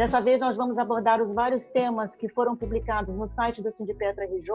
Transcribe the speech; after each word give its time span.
Dessa 0.00 0.16
vez 0.18 0.40
nós 0.40 0.56
vamos 0.56 0.78
abordar 0.78 1.20
os 1.20 1.30
vários 1.34 1.66
temas 1.66 2.16
que 2.16 2.26
foram 2.26 2.56
publicados 2.56 3.14
no 3.14 3.28
site 3.28 3.60
do 3.60 3.70
Sindipetra 3.70 4.24
RJ, 4.24 4.50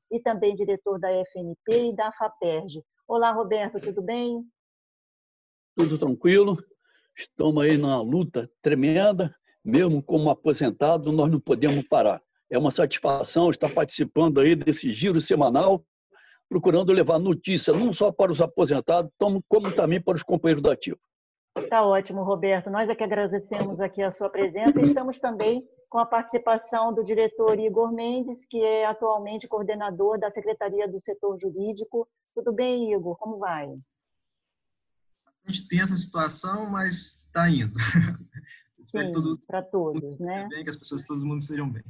e 0.09 0.19
também 0.19 0.55
diretor 0.55 0.99
da 0.99 1.11
FNP 1.11 1.89
e 1.89 1.95
da 1.95 2.11
FAPERJ. 2.13 2.83
Olá, 3.11 3.29
Roberto, 3.31 3.77
tudo 3.77 4.01
bem? 4.01 4.41
Tudo 5.75 5.97
tranquilo. 5.97 6.58
Estamos 7.19 7.61
aí 7.61 7.77
na 7.77 8.02
luta 8.02 8.49
tremenda. 8.61 9.36
Mesmo 9.66 10.02
como 10.02 10.30
aposentado, 10.30 11.11
nós 11.11 11.30
não 11.30 11.38
podemos 11.38 11.86
parar. 11.89 12.21
É 12.49 12.58
uma 12.58 12.71
satisfação 12.71 13.49
estar 13.49 13.67
participando 13.67 14.39
aí 14.39 14.55
desse 14.55 14.94
giro 14.94 15.19
semanal 15.19 15.83
procurando 16.47 16.94
levar 16.94 17.19
notícia 17.19 17.73
não 17.73 17.91
só 17.91 18.13
para 18.13 18.31
os 18.31 18.39
aposentados, 18.39 19.11
como 19.49 19.73
também 19.75 20.02
para 20.02 20.16
os 20.16 20.23
companheiros 20.23 20.64
da 20.64 20.71
ativa. 20.71 20.97
Está 21.58 21.86
ótimo, 21.86 22.23
Roberto. 22.23 22.69
Nós 22.69 22.89
é 22.89 22.95
que 22.95 23.03
agradecemos 23.03 23.81
aqui 23.81 24.02
a 24.02 24.11
sua 24.11 24.30
presença 24.30 24.80
e 24.80 24.86
estamos 24.86 25.19
também 25.19 25.67
com 25.92 26.00
a 26.00 26.06
participação 26.06 26.94
do 26.94 27.03
diretor 27.03 27.59
Igor 27.59 27.92
Mendes, 27.92 28.45
que 28.45 28.64
é 28.64 28.86
atualmente 28.86 29.45
coordenador 29.45 30.17
da 30.17 30.31
Secretaria 30.31 30.88
do 30.88 30.98
Setor 31.02 31.38
Jurídico. 31.38 32.08
Tudo 32.33 32.53
bem, 32.53 32.94
Igor? 32.94 33.17
Como 33.17 33.38
vai? 33.38 33.67
A 35.45 35.52
gente 35.52 35.67
tem 35.67 35.81
essa 35.81 35.98
situação, 35.98 36.70
mas 36.70 37.25
está 37.25 37.50
indo. 37.50 37.73
Sim, 38.81 39.11
para 39.45 39.61
todos, 39.61 40.17
né? 40.17 40.48
Bem, 40.48 40.64
que 40.64 40.70
as 40.70 40.78
pessoas, 40.78 41.06
todo 41.06 41.25
mundo 41.25 41.42
estejam 41.42 41.70
bem. 41.70 41.83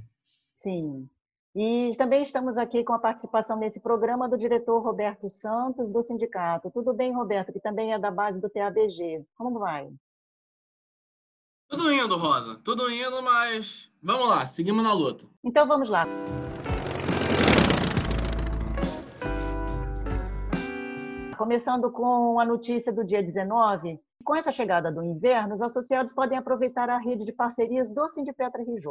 Sim. 0.56 1.08
E 1.56 1.96
também 1.96 2.24
estamos 2.24 2.58
aqui 2.58 2.84
com 2.84 2.94
a 2.94 3.00
participação 3.00 3.56
nesse 3.60 3.80
programa 3.80 4.28
do 4.28 4.38
diretor 4.38 4.82
Roberto 4.82 5.30
Santos, 5.30 5.92
do 5.92 6.02
sindicato. 6.02 6.72
Tudo 6.72 6.92
bem, 6.92 7.14
Roberto, 7.14 7.54
que 7.54 7.60
também 7.60 7.94
é 7.94 8.00
da 8.00 8.10
base 8.10 8.42
do 8.42 8.50
TABG. 8.50 9.24
Como 9.36 9.60
vai? 9.60 9.94
Tudo 11.68 11.92
indo, 11.92 12.18
Rosa. 12.18 12.56
Tudo 12.64 12.90
indo, 12.90 13.22
mas 13.22 13.91
vamos 14.02 14.30
lá, 14.30 14.46
seguimos 14.46 14.84
na 14.84 14.94
luta. 14.94 15.26
Então 15.44 15.68
vamos 15.68 15.90
lá. 15.90 16.06
Começando 21.38 21.92
com 21.92 22.40
a 22.40 22.46
notícia 22.46 22.94
do 22.94 23.04
dia 23.04 23.22
19, 23.24 24.00
com 24.24 24.36
essa 24.36 24.52
chegada 24.52 24.92
do 24.92 25.04
inverno, 25.04 25.56
os 25.56 25.62
associados 25.62 26.14
podem 26.14 26.38
aproveitar 26.38 26.90
a 26.90 27.00
rede 27.00 27.25
de 27.25 27.34
parcerias 27.34 27.90
do 27.90 28.08
Sindipetra 28.09 28.62
RJ. 28.62 28.86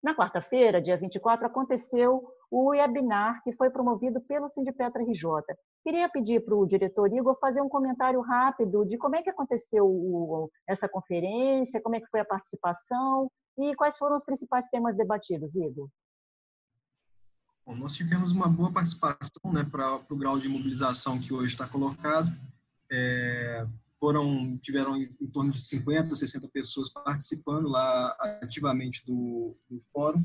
Na 0.00 0.14
quarta-feira, 0.14 0.80
dia 0.80 0.96
24, 0.96 1.44
aconteceu 1.44 2.22
o 2.48 2.68
webinar 2.68 3.42
que 3.42 3.52
foi 3.54 3.68
promovido 3.68 4.20
pelo 4.20 4.48
Sindipetra 4.48 5.02
RJ. 5.02 5.56
Queria 5.82 6.08
pedir 6.08 6.44
para 6.44 6.54
o 6.54 6.66
diretor 6.66 7.12
Igor 7.12 7.36
fazer 7.40 7.62
um 7.62 7.68
comentário 7.68 8.20
rápido 8.20 8.84
de 8.84 8.96
como 8.96 9.16
é 9.16 9.22
que 9.22 9.30
aconteceu 9.30 10.48
essa 10.68 10.88
conferência, 10.88 11.82
como 11.82 11.96
é 11.96 12.00
que 12.00 12.06
foi 12.06 12.20
a 12.20 12.24
participação 12.24 13.28
e 13.58 13.74
quais 13.74 13.98
foram 13.98 14.14
os 14.14 14.24
principais 14.24 14.68
temas 14.68 14.96
debatidos, 14.96 15.56
Igor. 15.56 15.88
Bom, 17.66 17.74
nós 17.74 17.94
tivemos 17.94 18.30
uma 18.30 18.46
boa 18.46 18.70
participação 18.70 19.50
né, 19.50 19.64
para 19.64 19.96
o 20.10 20.16
grau 20.16 20.38
de 20.38 20.48
mobilização 20.48 21.18
que 21.18 21.32
hoje 21.32 21.54
está 21.54 21.66
colocado. 21.66 22.30
É, 22.92 23.66
foram 23.98 24.58
tiveram 24.58 24.94
em, 24.98 25.08
torno 25.32 25.50
de 25.50 25.60
50, 25.60 26.14
60 26.14 26.46
pessoas 26.48 26.90
participando 26.90 27.66
lá 27.68 28.14
ativamente 28.42 29.02
do, 29.06 29.56
do 29.70 29.80
fórum. 29.94 30.22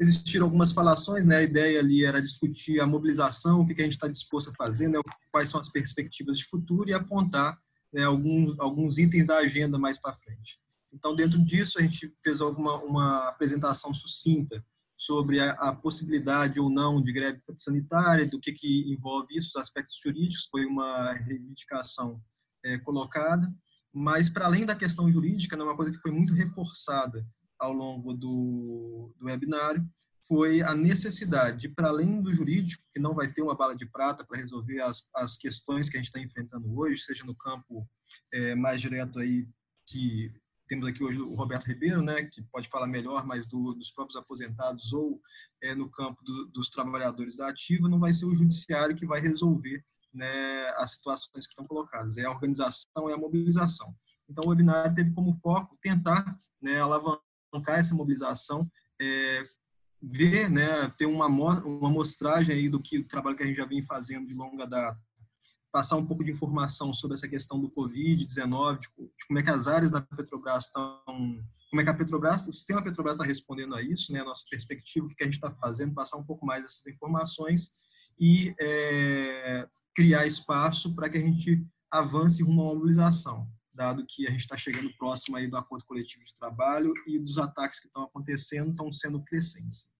Existiram 0.00 0.46
algumas 0.46 0.72
falações, 0.72 1.24
né? 1.24 1.36
A 1.36 1.42
ideia 1.42 1.78
ali 1.78 2.04
era 2.04 2.20
discutir 2.20 2.80
a 2.80 2.86
mobilização, 2.86 3.60
o 3.60 3.66
que, 3.66 3.76
que 3.76 3.82
a 3.82 3.84
gente 3.84 3.94
está 3.94 4.08
disposto 4.08 4.50
a 4.50 4.54
fazer, 4.54 4.88
né? 4.88 4.98
Quais 5.30 5.50
são 5.50 5.60
as 5.60 5.70
perspectivas 5.70 6.38
de 6.38 6.46
futuro 6.46 6.90
e 6.90 6.92
apontar 6.92 7.56
né, 7.92 8.02
alguns, 8.02 8.58
alguns 8.58 8.98
itens 8.98 9.28
da 9.28 9.36
agenda 9.36 9.78
mais 9.78 9.98
para 10.00 10.16
frente. 10.16 10.58
Então, 10.92 11.14
dentro 11.14 11.38
disso, 11.44 11.78
a 11.78 11.82
gente 11.82 12.12
fez 12.24 12.40
alguma 12.40 12.82
uma 12.82 13.28
apresentação 13.28 13.94
sucinta 13.94 14.64
sobre 15.04 15.40
a, 15.40 15.50
a, 15.52 15.74
possibilidade 15.74 16.60
ou 16.60 16.70
não 16.70 17.02
de 17.02 17.12
greve 17.12 17.40
sanitária, 17.56 18.26
do 18.26 18.38
que, 18.38 18.52
que 18.52 18.92
envolve 18.92 19.36
isso, 19.36 19.48
os 19.48 19.56
aspectos 19.56 19.98
jurídicos, 20.00 20.46
foi 20.48 20.64
uma 20.64 21.12
reivindicação 21.14 22.22
é, 22.64 22.78
colocada, 22.78 23.52
mas 23.92 24.30
para 24.30 24.46
além 24.46 24.64
da 24.64 24.76
questão 24.76 25.10
jurídica, 25.10 25.56
né, 25.56 25.64
uma 25.64 25.76
coisa 25.76 25.90
que 25.90 25.98
foi 25.98 26.12
muito 26.12 26.34
reforçada 26.34 27.26
ao 27.58 27.72
longo 27.72 28.14
do, 28.14 29.12
do 29.18 29.26
webinário 29.26 29.84
foi 30.28 30.62
a 30.62 30.72
necessidade 30.72 31.62
de, 31.62 31.68
para 31.68 31.88
além 31.88 32.22
do 32.22 32.32
jurídico, 32.32 32.82
que 32.92 33.00
não 33.00 33.12
vai 33.12 33.30
ter 33.30 33.42
uma 33.42 33.56
bala 33.56 33.74
de 33.74 33.84
prata 33.84 34.24
para 34.24 34.38
resolver 34.38 34.80
as, 34.80 35.10
as 35.16 35.36
questões 35.36 35.88
que 35.88 35.96
a 35.96 36.00
gente 36.00 36.06
está 36.06 36.20
enfrentando 36.20 36.78
hoje, 36.78 37.02
seja 37.02 37.24
no 37.24 37.34
campo 37.34 37.88
é, 38.32 38.54
mais 38.54 38.80
direto 38.80 39.18
aí, 39.18 39.48
que 39.84 40.32
temos 40.72 40.88
aqui 40.88 41.04
hoje 41.04 41.20
o 41.20 41.34
Roberto 41.34 41.66
Ribeiro, 41.66 42.00
né, 42.00 42.24
que 42.24 42.40
pode 42.44 42.66
falar 42.66 42.86
melhor, 42.86 43.26
mas 43.26 43.46
do, 43.46 43.74
dos 43.74 43.90
próprios 43.90 44.16
aposentados 44.16 44.90
ou 44.94 45.20
é, 45.62 45.74
no 45.74 45.90
campo 45.90 46.24
do, 46.24 46.46
dos 46.46 46.70
trabalhadores 46.70 47.36
da 47.36 47.50
ativa, 47.50 47.90
não 47.90 48.00
vai 48.00 48.10
ser 48.10 48.24
o 48.24 48.34
judiciário 48.34 48.96
que 48.96 49.04
vai 49.04 49.20
resolver 49.20 49.84
né, 50.14 50.68
as 50.78 50.92
situações 50.92 51.44
que 51.44 51.50
estão 51.50 51.66
colocadas, 51.66 52.16
é 52.16 52.24
a 52.24 52.30
organização 52.30 53.10
e 53.10 53.12
a 53.12 53.18
mobilização. 53.18 53.94
Então, 54.26 54.44
o 54.46 54.48
webinar 54.48 54.94
teve 54.94 55.10
como 55.10 55.34
foco 55.34 55.76
tentar 55.82 56.38
né, 56.58 56.80
alavancar 56.80 57.78
essa 57.78 57.94
mobilização, 57.94 58.66
é, 58.98 59.44
ver, 60.00 60.50
né, 60.50 60.88
ter 60.96 61.04
uma, 61.04 61.26
uma 61.26 61.88
amostragem 61.88 62.54
aí 62.54 62.70
do 62.70 62.80
que 62.80 62.96
o 62.96 63.06
trabalho 63.06 63.36
que 63.36 63.42
a 63.42 63.46
gente 63.46 63.58
já 63.58 63.66
vem 63.66 63.82
fazendo 63.82 64.26
de 64.26 64.32
longa 64.32 64.66
data, 64.66 64.98
passar 65.72 65.96
um 65.96 66.04
pouco 66.04 66.22
de 66.22 66.30
informação 66.30 66.92
sobre 66.92 67.14
essa 67.14 67.26
questão 67.26 67.58
do 67.58 67.70
Covid-19, 67.70 68.78
de, 68.78 68.88
de, 68.88 69.26
como 69.26 69.38
é 69.38 69.42
que 69.42 69.50
as 69.50 69.66
áreas 69.66 69.90
da 69.90 70.02
Petrobras 70.02 70.66
estão, 70.66 71.00
como 71.06 71.80
é 71.80 71.82
que 71.82 71.90
a 71.90 71.94
Petrobras, 71.94 72.46
o 72.46 72.52
sistema 72.52 72.82
Petrobras 72.82 73.14
está 73.14 73.24
respondendo 73.24 73.74
a 73.74 73.82
isso, 73.82 74.12
né, 74.12 74.20
a 74.20 74.24
nossa 74.24 74.44
perspectiva, 74.50 75.06
o 75.06 75.08
que 75.08 75.22
a 75.22 75.24
gente 75.24 75.36
está 75.36 75.50
fazendo, 75.50 75.94
passar 75.94 76.18
um 76.18 76.24
pouco 76.24 76.44
mais 76.44 76.62
dessas 76.62 76.86
informações 76.86 77.72
e 78.20 78.54
é, 78.60 79.66
criar 79.94 80.26
espaço 80.26 80.94
para 80.94 81.08
que 81.08 81.16
a 81.16 81.20
gente 81.20 81.66
avance 81.90 82.42
rumo 82.42 82.62
à 82.62 82.74
mobilização, 82.74 83.48
dado 83.72 84.04
que 84.06 84.26
a 84.26 84.30
gente 84.30 84.40
está 84.40 84.58
chegando 84.58 84.94
próximo 84.98 85.38
aí 85.38 85.48
do 85.48 85.56
acordo 85.56 85.86
coletivo 85.86 86.22
de 86.22 86.34
trabalho 86.34 86.92
e 87.06 87.18
dos 87.18 87.38
ataques 87.38 87.80
que 87.80 87.86
estão 87.86 88.02
acontecendo 88.02 88.70
estão 88.70 88.92
sendo 88.92 89.22
crescentes. 89.22 89.90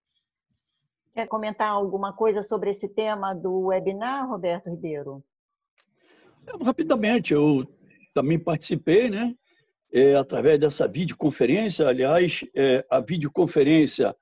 Quer 1.14 1.26
comentar 1.28 1.68
alguma 1.68 2.12
coisa 2.12 2.42
sobre 2.42 2.70
esse 2.70 2.88
tema 2.88 3.34
do 3.34 3.66
webinar, 3.66 4.28
Roberto 4.28 4.70
Ribeiro? 4.70 5.24
Rapidamente, 6.60 7.32
eu 7.32 7.66
também 8.14 8.38
participei, 8.38 9.08
né? 9.10 9.34
É, 9.92 10.14
através 10.14 10.58
dessa 10.58 10.88
videoconferência. 10.88 11.86
Aliás, 11.86 12.44
é, 12.54 12.84
a 12.90 13.00
videoconferência 13.00 14.14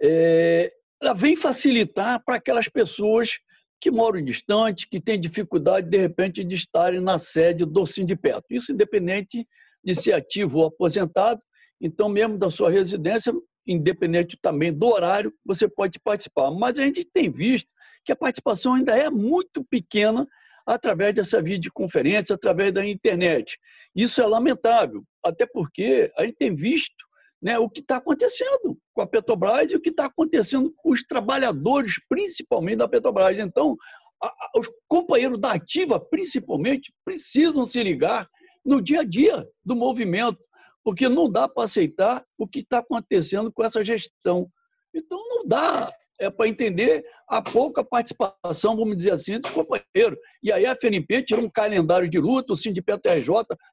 é, 0.00 0.72
ela 1.00 1.14
vem 1.14 1.36
facilitar 1.36 2.22
para 2.24 2.36
aquelas 2.36 2.68
pessoas 2.68 3.38
que 3.80 3.90
moram 3.90 4.22
distante, 4.22 4.88
que 4.88 5.00
têm 5.00 5.18
dificuldade, 5.18 5.88
de 5.88 5.96
repente, 5.96 6.44
de 6.44 6.54
estarem 6.54 7.00
na 7.00 7.18
sede 7.18 7.64
do 7.64 7.86
Sindipetro. 7.86 8.44
Isso 8.50 8.72
independente 8.72 9.46
de 9.82 9.94
ser 9.94 10.12
ativo 10.12 10.58
ou 10.58 10.66
aposentado, 10.66 11.40
então, 11.80 12.08
mesmo 12.10 12.36
da 12.36 12.50
sua 12.50 12.70
residência, 12.70 13.32
independente 13.66 14.38
também 14.40 14.72
do 14.72 14.86
horário, 14.86 15.32
você 15.44 15.66
pode 15.66 15.98
participar. 15.98 16.50
Mas 16.50 16.78
a 16.78 16.84
gente 16.84 17.04
tem 17.04 17.30
visto 17.30 17.66
que 18.04 18.12
a 18.12 18.16
participação 18.16 18.74
ainda 18.74 18.94
é 18.94 19.08
muito 19.08 19.64
pequena 19.64 20.28
através 20.74 21.14
dessa 21.14 21.42
videoconferência, 21.42 22.34
através 22.34 22.72
da 22.72 22.86
internet. 22.86 23.58
Isso 23.94 24.22
é 24.22 24.26
lamentável, 24.26 25.02
até 25.24 25.44
porque 25.44 26.12
a 26.16 26.24
gente 26.24 26.36
tem 26.36 26.54
visto 26.54 26.94
né, 27.42 27.58
o 27.58 27.68
que 27.68 27.80
está 27.80 27.96
acontecendo 27.96 28.78
com 28.94 29.02
a 29.02 29.06
Petrobras 29.06 29.72
e 29.72 29.76
o 29.76 29.80
que 29.80 29.90
está 29.90 30.04
acontecendo 30.04 30.72
com 30.76 30.90
os 30.90 31.02
trabalhadores, 31.02 31.94
principalmente 32.08 32.76
da 32.76 32.88
Petrobras. 32.88 33.38
Então, 33.38 33.76
a, 34.22 34.26
a, 34.26 34.50
os 34.58 34.70
companheiros 34.86 35.40
da 35.40 35.52
ativa, 35.52 35.98
principalmente, 35.98 36.92
precisam 37.04 37.66
se 37.66 37.82
ligar 37.82 38.28
no 38.64 38.80
dia 38.80 39.00
a 39.00 39.04
dia 39.04 39.44
do 39.64 39.74
movimento, 39.74 40.38
porque 40.84 41.08
não 41.08 41.30
dá 41.30 41.48
para 41.48 41.64
aceitar 41.64 42.24
o 42.38 42.46
que 42.46 42.60
está 42.60 42.78
acontecendo 42.78 43.50
com 43.52 43.64
essa 43.64 43.84
gestão. 43.84 44.48
Então, 44.94 45.18
não 45.18 45.46
dá 45.46 45.92
é 46.20 46.30
para 46.30 46.46
entender 46.46 47.04
a 47.26 47.40
pouca 47.40 47.82
participação, 47.82 48.76
vamos 48.76 48.96
dizer 48.96 49.12
assim, 49.12 49.40
dos 49.40 49.50
companheiros. 49.50 50.18
E 50.42 50.52
aí 50.52 50.66
a 50.66 50.76
FNP 50.76 51.22
tirou 51.22 51.44
um 51.44 51.50
calendário 51.50 52.08
de 52.08 52.18
luta, 52.18 52.52
o 52.52 52.56
Sindicato 52.56 53.08
RJ, 53.08 53.28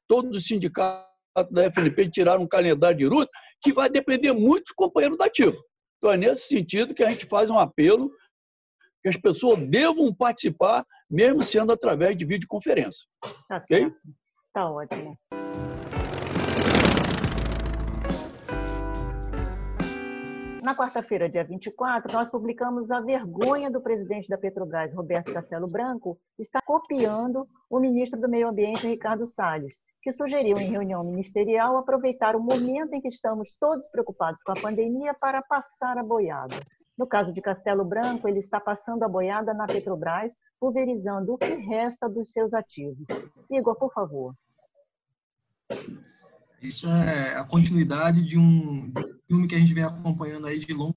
todos 0.08 0.36
os 0.36 0.44
sindicatos 0.46 1.06
da 1.50 1.70
FNP 1.70 2.10
tiraram 2.10 2.42
um 2.42 2.48
calendário 2.48 2.96
de 2.96 3.06
luta, 3.06 3.30
que 3.60 3.72
vai 3.72 3.88
depender 3.88 4.32
muito 4.32 4.64
dos 4.64 4.74
companheiros 4.74 5.18
da 5.18 5.26
ativa. 5.26 5.56
Então 5.98 6.10
é 6.10 6.16
nesse 6.16 6.48
sentido 6.48 6.94
que 6.94 7.04
a 7.04 7.10
gente 7.10 7.26
faz 7.26 7.50
um 7.50 7.58
apelo 7.58 8.10
que 9.02 9.08
as 9.08 9.16
pessoas 9.16 9.58
devam 9.68 10.12
participar, 10.12 10.84
mesmo 11.08 11.42
sendo 11.42 11.72
através 11.72 12.16
de 12.16 12.24
videoconferência. 12.24 13.06
Tá 13.48 13.60
certo. 13.64 13.86
Okay? 13.86 14.14
Tá 14.52 14.70
ótimo. 14.70 15.16
Na 20.68 20.76
quarta-feira, 20.76 21.30
dia 21.30 21.42
24, 21.42 22.12
nós 22.12 22.30
publicamos 22.30 22.90
a 22.90 23.00
vergonha 23.00 23.70
do 23.70 23.80
presidente 23.80 24.28
da 24.28 24.36
Petrobras, 24.36 24.92
Roberto 24.92 25.32
Castelo 25.32 25.66
Branco, 25.66 26.20
está 26.38 26.60
copiando 26.60 27.48
o 27.70 27.80
ministro 27.80 28.20
do 28.20 28.28
Meio 28.28 28.48
Ambiente, 28.48 28.86
Ricardo 28.86 29.24
Salles, 29.24 29.76
que 30.02 30.12
sugeriu 30.12 30.58
em 30.58 30.68
reunião 30.68 31.02
ministerial 31.02 31.78
aproveitar 31.78 32.36
o 32.36 32.42
momento 32.42 32.92
em 32.92 33.00
que 33.00 33.08
estamos 33.08 33.54
todos 33.58 33.88
preocupados 33.88 34.42
com 34.42 34.52
a 34.52 34.60
pandemia 34.60 35.14
para 35.14 35.40
passar 35.40 35.96
a 35.96 36.02
boiada. 36.02 36.56
No 36.98 37.06
caso 37.06 37.32
de 37.32 37.40
Castelo 37.40 37.82
Branco, 37.82 38.28
ele 38.28 38.40
está 38.40 38.60
passando 38.60 39.04
a 39.04 39.08
boiada 39.08 39.54
na 39.54 39.66
Petrobras, 39.66 40.34
pulverizando 40.60 41.32
o 41.32 41.38
que 41.38 41.54
resta 41.66 42.10
dos 42.10 42.30
seus 42.30 42.52
ativos. 42.52 43.06
Igor, 43.50 43.74
por 43.74 43.90
favor. 43.90 44.34
Isso 46.60 46.88
é 46.88 47.36
a 47.36 47.44
continuidade 47.44 48.26
de 48.26 48.36
um, 48.36 48.92
filme 49.28 49.46
que 49.46 49.54
a 49.54 49.58
gente 49.58 49.74
vem 49.74 49.84
acompanhando 49.84 50.46
aí 50.46 50.58
de 50.58 50.72
longa, 50.72 50.94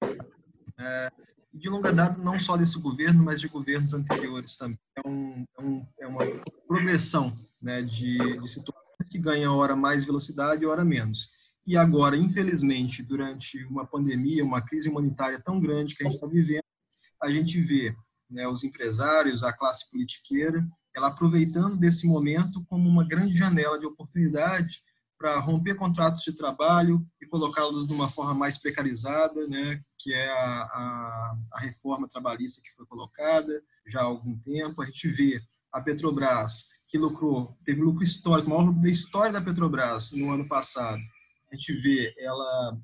é, 0.78 1.10
de 1.54 1.68
longa 1.68 1.92
data, 1.92 2.18
não 2.18 2.38
só 2.40 2.56
desse 2.56 2.80
governo, 2.80 3.22
mas 3.22 3.40
de 3.40 3.48
governos 3.48 3.94
anteriores 3.94 4.56
também. 4.56 4.78
É, 4.96 5.08
um, 5.08 5.44
é, 5.58 5.62
um, 5.62 5.86
é 6.00 6.06
uma 6.06 6.26
progressão 6.66 7.32
né, 7.60 7.82
de, 7.82 8.18
de 8.18 8.48
situações 8.48 9.08
que 9.08 9.18
ganha 9.18 9.52
hora 9.52 9.76
mais 9.76 10.04
velocidade 10.04 10.62
e 10.62 10.66
hora 10.66 10.84
menos. 10.84 11.28
E 11.64 11.76
agora, 11.76 12.16
infelizmente, 12.16 13.02
durante 13.02 13.64
uma 13.66 13.86
pandemia, 13.86 14.44
uma 14.44 14.62
crise 14.62 14.88
humanitária 14.88 15.40
tão 15.40 15.60
grande 15.60 15.94
que 15.94 16.02
a 16.02 16.06
gente 16.06 16.16
está 16.16 16.26
vivendo, 16.26 16.64
a 17.22 17.30
gente 17.30 17.60
vê 17.60 17.94
né, 18.28 18.48
os 18.48 18.64
empresários, 18.64 19.44
a 19.44 19.52
classe 19.52 19.88
politiqueira, 19.90 20.66
ela 20.94 21.06
aproveitando 21.06 21.76
desse 21.76 22.06
momento 22.06 22.64
como 22.64 22.88
uma 22.88 23.06
grande 23.06 23.36
janela 23.36 23.78
de 23.78 23.86
oportunidade 23.86 24.82
para 25.22 25.38
romper 25.38 25.76
contratos 25.76 26.24
de 26.24 26.32
trabalho 26.32 27.06
e 27.20 27.26
colocá-los 27.26 27.86
de 27.86 27.92
uma 27.92 28.08
forma 28.08 28.34
mais 28.34 28.58
precarizada, 28.58 29.46
né, 29.46 29.80
que 29.96 30.12
é 30.12 30.28
a, 30.28 30.62
a, 30.62 31.38
a, 31.52 31.60
reforma 31.60 32.08
trabalhista 32.08 32.60
que 32.60 32.72
foi 32.72 32.84
colocada 32.86 33.62
já 33.86 34.00
há 34.00 34.04
algum 34.04 34.36
tempo. 34.36 34.82
A 34.82 34.86
gente 34.86 35.06
vê 35.06 35.40
a 35.70 35.80
Petrobras, 35.80 36.70
que 36.88 36.98
lucrou, 36.98 37.56
teve 37.64 37.80
lucro 37.80 38.02
histórico, 38.02 38.48
o 38.48 38.50
maior 38.50 38.64
lucro 38.64 38.82
da 38.82 38.88
história 38.88 39.32
da 39.32 39.40
Petrobras 39.40 40.10
no 40.10 40.32
ano 40.32 40.48
passado. 40.48 41.00
A 41.52 41.54
gente 41.54 41.72
vê 41.74 42.12
ela 42.18 42.76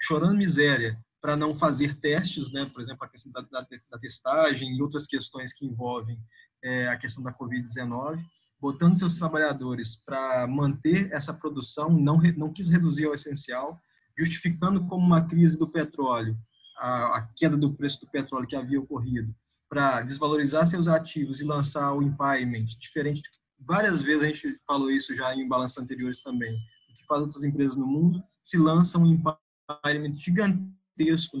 chorando 0.00 0.38
miséria 0.38 0.98
para 1.20 1.36
não 1.36 1.54
fazer 1.54 2.00
testes, 2.00 2.50
né, 2.50 2.64
por 2.72 2.80
exemplo, 2.80 3.04
a 3.04 3.08
questão 3.08 3.30
da, 3.32 3.42
da, 3.42 3.66
da 3.90 3.98
testagem 3.98 4.74
e 4.74 4.80
outras 4.80 5.06
questões 5.06 5.52
que 5.52 5.66
envolvem 5.66 6.18
é, 6.62 6.88
a 6.88 6.96
questão 6.96 7.22
da 7.22 7.32
Covid-19 7.32 8.24
botando 8.60 8.98
seus 8.98 9.16
trabalhadores 9.16 9.96
para 9.96 10.46
manter 10.46 11.10
essa 11.12 11.32
produção, 11.32 11.90
não, 11.90 12.20
não 12.36 12.52
quis 12.52 12.68
reduzir 12.68 13.06
ao 13.06 13.14
essencial, 13.14 13.80
justificando 14.18 14.84
como 14.86 15.04
uma 15.04 15.24
crise 15.24 15.58
do 15.58 15.68
petróleo, 15.68 16.36
a, 16.76 17.18
a 17.18 17.28
queda 17.36 17.56
do 17.56 17.72
preço 17.72 18.00
do 18.00 18.10
petróleo 18.10 18.46
que 18.46 18.56
havia 18.56 18.80
ocorrido, 18.80 19.34
para 19.68 20.02
desvalorizar 20.02 20.66
seus 20.66 20.88
ativos 20.88 21.40
e 21.40 21.44
lançar 21.44 21.92
o 21.92 22.02
impairment, 22.02 22.66
diferente 22.80 23.22
de 23.22 23.28
várias 23.60 24.02
vezes 24.02 24.22
a 24.22 24.26
gente 24.26 24.56
falou 24.66 24.90
isso 24.90 25.14
já 25.14 25.34
em 25.34 25.46
balanços 25.46 25.78
anteriores 25.78 26.22
também, 26.22 26.52
o 26.52 26.94
que 26.94 27.06
fazem 27.06 27.26
essas 27.26 27.44
empresas 27.44 27.76
no 27.76 27.86
mundo, 27.86 28.22
se 28.42 28.56
lançam 28.56 29.02
um 29.02 29.06
impairment 29.06 30.16
gigantesco 30.16 31.36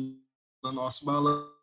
no 0.62 0.72
nosso 0.72 1.04
balanço 1.04 1.57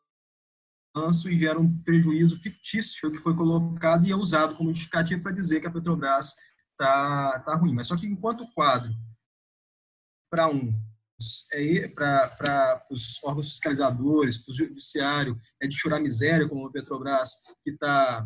balanço 0.96 1.30
e 1.30 1.38
gera 1.38 1.60
um 1.60 1.78
prejuízo 1.84 2.40
fictício 2.40 3.12
que 3.12 3.20
foi 3.20 3.36
colocado 3.36 4.08
e 4.08 4.12
é 4.12 4.16
usado 4.16 4.56
como 4.56 4.70
justificativo 4.70 5.22
para 5.22 5.34
dizer 5.34 5.60
que 5.60 5.68
a 5.68 5.72
Petrobras 5.72 6.34
está 6.72 7.40
tá 7.40 7.56
ruim. 7.56 7.74
Mas 7.74 7.90
só 7.90 7.98
que 7.98 8.08
enquanto 8.08 8.44
o 8.44 8.52
quadro, 8.54 8.90
para 10.32 10.48
um, 10.48 10.74
é, 11.54 11.88
para 11.90 12.86
os 12.90 13.22
órgãos 13.24 13.50
fiscalizadores, 13.50 14.38
para 14.38 14.54
o 14.54 14.56
judiciário, 14.56 15.40
é 15.62 15.68
de 15.68 15.76
chorar 15.76 16.00
miséria, 16.00 16.48
como 16.48 16.66
a 16.66 16.72
Petrobras, 16.72 17.32
que 17.64 17.72
está 17.72 18.26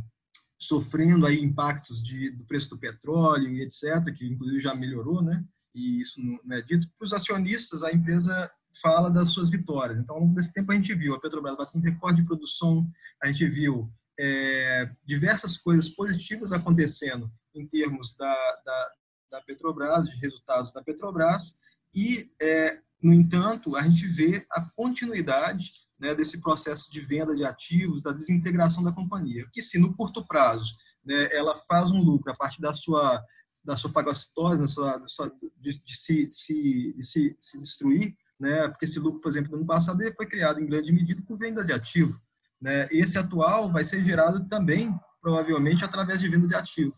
sofrendo 0.61 1.25
aí 1.25 1.39
impactos 1.39 2.03
de, 2.03 2.31
do 2.31 2.45
preço 2.45 2.69
do 2.69 2.77
petróleo 2.77 3.47
e 3.47 3.61
etc., 3.61 4.13
que 4.15 4.27
inclusive 4.27 4.61
já 4.61 4.75
melhorou, 4.75 5.23
né? 5.23 5.43
E 5.73 6.01
isso 6.01 6.21
não 6.21 6.55
é 6.55 6.61
dito. 6.61 6.87
Para 6.97 7.05
os 7.05 7.13
acionistas, 7.13 7.81
a 7.81 7.91
empresa 7.91 8.51
fala 8.81 9.09
das 9.09 9.29
suas 9.29 9.49
vitórias. 9.49 9.99
Então, 9.99 10.15
ao 10.15 10.21
longo 10.21 10.35
desse 10.35 10.53
tempo, 10.53 10.71
a 10.71 10.75
gente 10.75 10.93
viu 10.93 11.13
a 11.13 11.19
Petrobras 11.19 11.55
batendo 11.55 11.83
recorde 11.83 12.21
de 12.21 12.27
produção, 12.27 12.89
a 13.21 13.27
gente 13.27 13.47
viu 13.47 13.91
é, 14.19 14.89
diversas 15.05 15.57
coisas 15.57 15.89
positivas 15.89 16.51
acontecendo 16.51 17.31
em 17.55 17.65
termos 17.67 18.15
da, 18.15 18.33
da, 18.65 18.91
da, 19.31 19.41
Petrobras, 19.41 20.09
de 20.09 20.17
resultados 20.17 20.71
da 20.71 20.83
Petrobras, 20.83 21.59
e, 21.93 22.29
é, 22.41 22.79
no 23.01 23.13
entanto, 23.13 23.75
a 23.75 23.81
gente 23.81 24.07
vê 24.07 24.45
a 24.51 24.61
continuidade 24.75 25.69
né, 25.99 26.13
desse 26.13 26.41
processo 26.41 26.91
de 26.91 27.01
venda 27.01 27.35
de 27.35 27.43
ativos, 27.43 28.01
da 28.01 28.11
desintegração 28.11 28.83
da 28.83 28.91
companhia, 28.91 29.47
que 29.51 29.61
se 29.61 29.79
no 29.79 29.93
curto 29.95 30.25
prazo 30.25 30.73
né, 31.03 31.29
ela 31.31 31.61
faz 31.67 31.91
um 31.91 32.01
lucro 32.01 32.31
a 32.31 32.35
partir 32.35 32.61
da 32.61 32.73
sua 32.73 33.23
da 33.63 33.75
sua 33.75 33.91
fagocitose, 33.91 34.61
da 34.61 34.67
sua, 34.67 34.97
da 34.97 35.07
sua 35.07 35.31
de, 35.57 35.83
de, 35.83 35.97
se, 35.97 36.27
de, 36.27 36.35
se, 36.35 36.93
de 36.93 37.03
se, 37.03 37.35
se 37.37 37.59
destruir, 37.59 38.15
né? 38.39 38.67
Porque 38.69 38.85
esse 38.85 38.99
lucro, 38.99 39.19
por 39.19 39.29
exemplo, 39.29 39.51
no 39.51 39.57
ano 39.57 39.65
passado 39.65 40.01
ele 40.01 40.13
foi 40.13 40.25
criado 40.25 40.59
em 40.59 40.65
grande 40.65 40.91
medida 40.91 41.21
por 41.27 41.37
venda 41.37 41.63
de 41.63 41.73
ativo, 41.73 42.19
né? 42.61 42.87
Esse 42.91 43.17
atual 43.17 43.71
vai 43.71 43.83
ser 43.83 44.03
gerado 44.03 44.47
também 44.47 44.97
provavelmente 45.21 45.83
através 45.83 46.19
de 46.19 46.29
venda 46.29 46.47
de 46.47 46.55
ativo. 46.55 46.93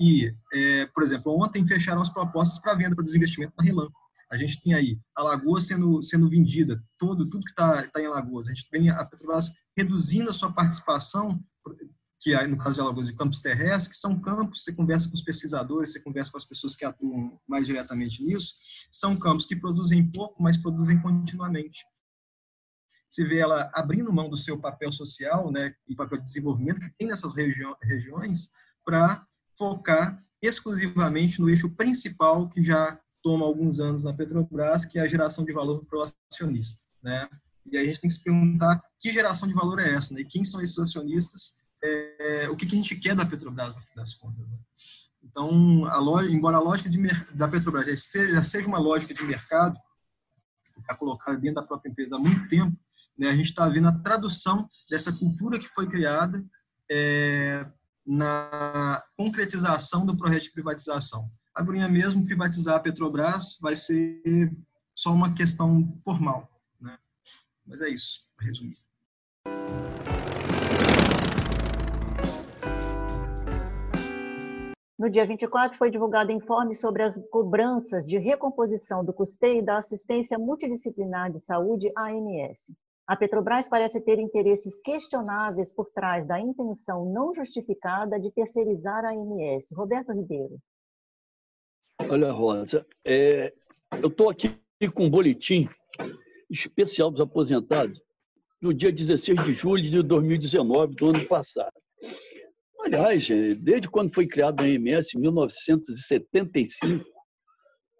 E, 0.00 0.34
é, 0.52 0.86
por 0.86 1.02
exemplo, 1.02 1.38
ontem 1.38 1.66
fecharam 1.66 2.00
as 2.00 2.08
propostas 2.08 2.58
para 2.58 2.74
venda 2.74 2.94
para 2.94 3.04
desinvestimento 3.04 3.52
na 3.58 3.64
Relan. 3.64 3.88
A 4.32 4.38
gente 4.38 4.62
tem 4.62 4.72
aí 4.72 4.98
a 5.14 5.22
Lagoa 5.22 5.60
sendo, 5.60 6.02
sendo 6.02 6.30
vendida, 6.30 6.82
todo, 6.96 7.28
tudo 7.28 7.44
que 7.44 7.50
está 7.50 7.86
tá 7.88 8.00
em 8.00 8.06
Alagoas. 8.06 8.46
A 8.46 8.54
gente 8.54 8.70
tem 8.70 8.88
a 8.88 9.04
Petrobras 9.04 9.52
reduzindo 9.76 10.30
a 10.30 10.34
sua 10.34 10.52
participação 10.52 11.38
que 12.20 12.36
no 12.46 12.58
caso 12.58 12.74
de 12.74 12.80
Alagoas, 12.82 13.08
de 13.08 13.14
campos 13.14 13.40
terrestres, 13.40 13.88
que 13.88 13.96
são 13.96 14.20
campos, 14.20 14.62
você 14.62 14.74
conversa 14.74 15.08
com 15.08 15.14
os 15.14 15.22
pesquisadores, 15.22 15.92
você 15.92 16.00
conversa 16.00 16.30
com 16.30 16.36
as 16.36 16.44
pessoas 16.44 16.76
que 16.76 16.84
atuam 16.84 17.40
mais 17.48 17.66
diretamente 17.66 18.22
nisso, 18.22 18.54
são 18.92 19.16
campos 19.16 19.46
que 19.46 19.56
produzem 19.56 20.06
pouco, 20.10 20.42
mas 20.42 20.58
produzem 20.58 21.00
continuamente. 21.00 21.84
Você 23.08 23.24
vê 23.24 23.38
ela 23.38 23.70
abrindo 23.74 24.12
mão 24.12 24.28
do 24.28 24.36
seu 24.36 24.58
papel 24.58 24.92
social, 24.92 25.50
né, 25.50 25.74
e 25.88 25.96
papel 25.96 26.18
de 26.18 26.24
desenvolvimento 26.24 26.80
que 26.80 26.90
tem 26.98 27.08
nessas 27.08 27.34
regi 27.34 27.62
regiões, 27.82 28.50
para 28.84 29.26
focar 29.56 30.16
exclusivamente 30.42 31.40
no 31.40 31.48
eixo 31.48 31.70
principal 31.70 32.48
que 32.48 32.62
já 32.62 33.00
toma 33.22 33.46
alguns 33.46 33.80
anos 33.80 34.04
na 34.04 34.12
Petrobras, 34.12 34.84
que 34.84 34.98
é 34.98 35.02
a 35.02 35.08
geração 35.08 35.44
de 35.44 35.52
valor 35.52 35.84
para 35.84 35.98
o 35.98 36.02
acionista, 36.02 36.84
né? 37.02 37.28
E 37.70 37.76
aí 37.76 37.84
a 37.84 37.86
gente 37.86 38.00
tem 38.00 38.08
que 38.08 38.16
se 38.16 38.22
perguntar 38.22 38.82
que 38.98 39.12
geração 39.12 39.46
de 39.46 39.54
valor 39.54 39.78
é 39.78 39.94
essa, 39.94 40.14
né? 40.14 40.20
E 40.20 40.24
quem 40.24 40.44
são 40.44 40.60
esses 40.60 40.78
acionistas 40.78 41.59
é, 41.82 42.48
o 42.48 42.56
que, 42.56 42.66
que, 42.66 42.74
a 42.74 42.78
gente 42.78 42.96
quer 42.96 43.14
da 43.14 43.26
Petrobras, 43.26 43.74
no 43.74 43.82
fim 43.82 43.94
das 43.94 44.14
contas. 44.14 44.50
Né? 44.50 44.58
Então, 45.22 45.86
a 45.86 46.24
embora 46.24 46.56
a 46.56 46.60
lógica 46.60 46.88
de, 46.88 46.98
da 47.34 47.48
Petrobras 47.48 47.86
já 47.86 47.96
seja, 47.96 48.44
seja 48.44 48.68
uma 48.68 48.78
lógica 48.78 49.14
de 49.14 49.22
mercado, 49.22 49.78
está 50.78 50.94
colocada 50.94 51.38
dentro 51.38 51.56
da 51.56 51.66
própria 51.66 51.90
empresa 51.90 52.16
há 52.16 52.18
muito 52.18 52.48
tempo, 52.48 52.76
né, 53.16 53.28
a 53.28 53.36
gente 53.36 53.50
está 53.50 53.68
vendo 53.68 53.88
a 53.88 53.98
tradução 53.98 54.68
dessa 54.88 55.12
cultura 55.12 55.58
que 55.58 55.68
foi 55.68 55.86
criada 55.86 56.42
é, 56.90 57.66
na 58.06 59.02
concretização 59.16 60.04
do 60.06 60.16
projeto 60.16 60.44
de 60.44 60.52
privatização. 60.52 61.30
Agorinha 61.54 61.88
mesmo, 61.88 62.24
privatizar 62.24 62.76
a 62.76 62.80
Petrobras 62.80 63.58
vai 63.60 63.76
ser 63.76 64.50
só 64.94 65.12
uma 65.12 65.34
questão 65.34 65.92
formal. 66.04 66.48
Né? 66.80 66.98
Mas 67.66 67.80
é 67.80 67.88
isso, 67.88 68.20
para 68.36 70.19
No 75.00 75.08
dia 75.08 75.24
24, 75.24 75.78
foi 75.78 75.90
divulgado 75.90 76.30
informe 76.30 76.74
sobre 76.74 77.02
as 77.02 77.16
cobranças 77.30 78.06
de 78.06 78.18
recomposição 78.18 79.02
do 79.02 79.14
custeio 79.14 79.64
da 79.64 79.78
assistência 79.78 80.38
multidisciplinar 80.38 81.32
de 81.32 81.40
saúde, 81.40 81.90
AMS. 81.96 82.76
A 83.06 83.16
Petrobras 83.16 83.66
parece 83.66 83.98
ter 84.02 84.18
interesses 84.18 84.78
questionáveis 84.82 85.72
por 85.72 85.86
trás 85.94 86.28
da 86.28 86.38
intenção 86.38 87.06
não 87.06 87.34
justificada 87.34 88.20
de 88.20 88.30
terceirizar 88.30 89.06
a 89.06 89.12
AMS. 89.12 89.72
Roberto 89.72 90.12
Ribeiro. 90.12 90.58
Olha, 92.06 92.30
Rosa, 92.30 92.86
é, 93.02 93.54
eu 94.02 94.08
estou 94.08 94.28
aqui 94.28 94.54
com 94.94 95.06
um 95.06 95.10
boletim 95.10 95.66
especial 96.50 97.10
dos 97.10 97.22
aposentados 97.22 98.02
no 98.60 98.74
dia 98.74 98.92
16 98.92 99.44
de 99.44 99.52
julho 99.54 99.82
de 99.82 100.02
2019, 100.02 100.94
do 100.94 101.08
ano 101.08 101.26
passado. 101.26 101.79
Aliás, 102.82 103.28
desde 103.58 103.88
quando 103.88 104.14
foi 104.14 104.26
criada 104.26 104.62
a 104.62 104.66
AMS, 104.66 105.14
em 105.14 105.20
1975, 105.20 107.04